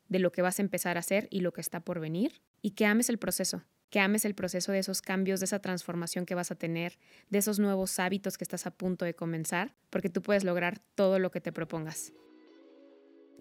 de 0.08 0.18
lo 0.20 0.30
que 0.30 0.42
vas 0.42 0.58
a 0.58 0.62
empezar 0.62 0.96
a 0.96 1.00
hacer 1.00 1.26
y 1.30 1.40
lo 1.40 1.52
que 1.52 1.60
está 1.60 1.80
por 1.80 1.98
venir, 1.98 2.40
y 2.62 2.72
que 2.72 2.86
ames 2.86 3.08
el 3.08 3.18
proceso, 3.18 3.64
que 3.90 3.98
ames 3.98 4.24
el 4.24 4.34
proceso 4.34 4.70
de 4.70 4.78
esos 4.78 5.02
cambios, 5.02 5.40
de 5.40 5.46
esa 5.46 5.60
transformación 5.60 6.26
que 6.26 6.34
vas 6.34 6.50
a 6.50 6.54
tener, 6.54 6.98
de 7.30 7.38
esos 7.38 7.58
nuevos 7.58 7.98
hábitos 7.98 8.38
que 8.38 8.44
estás 8.44 8.66
a 8.66 8.70
punto 8.70 9.04
de 9.04 9.14
comenzar, 9.14 9.74
porque 9.90 10.10
tú 10.10 10.22
puedes 10.22 10.44
lograr 10.44 10.78
todo 10.94 11.18
lo 11.18 11.30
que 11.30 11.40
te 11.40 11.52
propongas. 11.52 12.12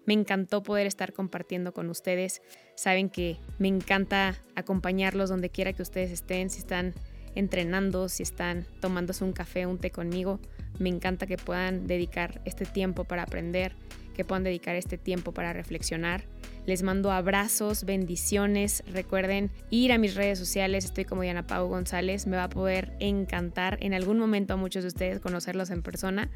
Me 0.06 0.14
encantó 0.14 0.62
poder 0.62 0.86
estar 0.86 1.12
compartiendo 1.12 1.72
con 1.72 1.90
ustedes. 1.90 2.40
Saben 2.76 3.10
que 3.10 3.36
me 3.58 3.68
encanta 3.68 4.36
acompañarlos 4.54 5.28
donde 5.28 5.50
quiera 5.50 5.72
que 5.72 5.82
ustedes 5.82 6.10
estén, 6.10 6.48
si 6.48 6.60
están 6.60 6.94
entrenando, 7.36 8.08
si 8.08 8.24
están 8.24 8.66
tomándose 8.80 9.22
un 9.22 9.32
café, 9.32 9.66
un 9.66 9.78
té 9.78 9.90
conmigo. 9.90 10.40
Me 10.80 10.88
encanta 10.88 11.28
que 11.28 11.36
puedan 11.36 11.86
dedicar 11.86 12.42
este 12.44 12.64
tiempo 12.64 13.04
para 13.04 13.22
aprender, 13.22 13.76
que 14.14 14.24
puedan 14.24 14.42
dedicar 14.42 14.74
este 14.74 14.98
tiempo 14.98 15.32
para 15.32 15.52
reflexionar 15.52 16.24
les 16.66 16.82
mando 16.82 17.12
abrazos, 17.12 17.84
bendiciones. 17.84 18.82
Recuerden 18.92 19.50
ir 19.70 19.92
a 19.92 19.98
mis 19.98 20.16
redes 20.16 20.38
sociales. 20.38 20.84
Estoy 20.84 21.04
como 21.04 21.22
Diana 21.22 21.46
Pau 21.46 21.68
González. 21.68 22.26
Me 22.26 22.36
va 22.36 22.44
a 22.44 22.48
poder 22.48 22.92
encantar 22.98 23.78
en 23.80 23.94
algún 23.94 24.18
momento 24.18 24.54
a 24.54 24.56
muchos 24.56 24.82
de 24.82 24.88
ustedes 24.88 25.20
conocerlos 25.20 25.70
en 25.70 25.82
persona. 25.82 26.28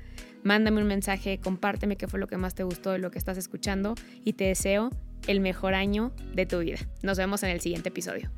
Mándame 0.44 0.80
un 0.80 0.86
mensaje, 0.86 1.40
compárteme 1.40 1.96
qué 1.96 2.06
fue 2.06 2.20
lo 2.20 2.28
que 2.28 2.36
más 2.36 2.54
te 2.54 2.62
gustó 2.62 2.92
de 2.92 2.98
lo 2.98 3.10
que 3.10 3.18
estás 3.18 3.36
escuchando 3.38 3.94
y 4.24 4.34
te 4.34 4.44
deseo 4.44 4.90
el 5.26 5.40
mejor 5.40 5.74
año 5.74 6.12
de 6.32 6.46
tu 6.46 6.60
vida. 6.60 6.78
Nos 7.02 7.18
vemos 7.18 7.42
en 7.42 7.50
el 7.50 7.60
siguiente 7.60 7.88
episodio. 7.88 8.30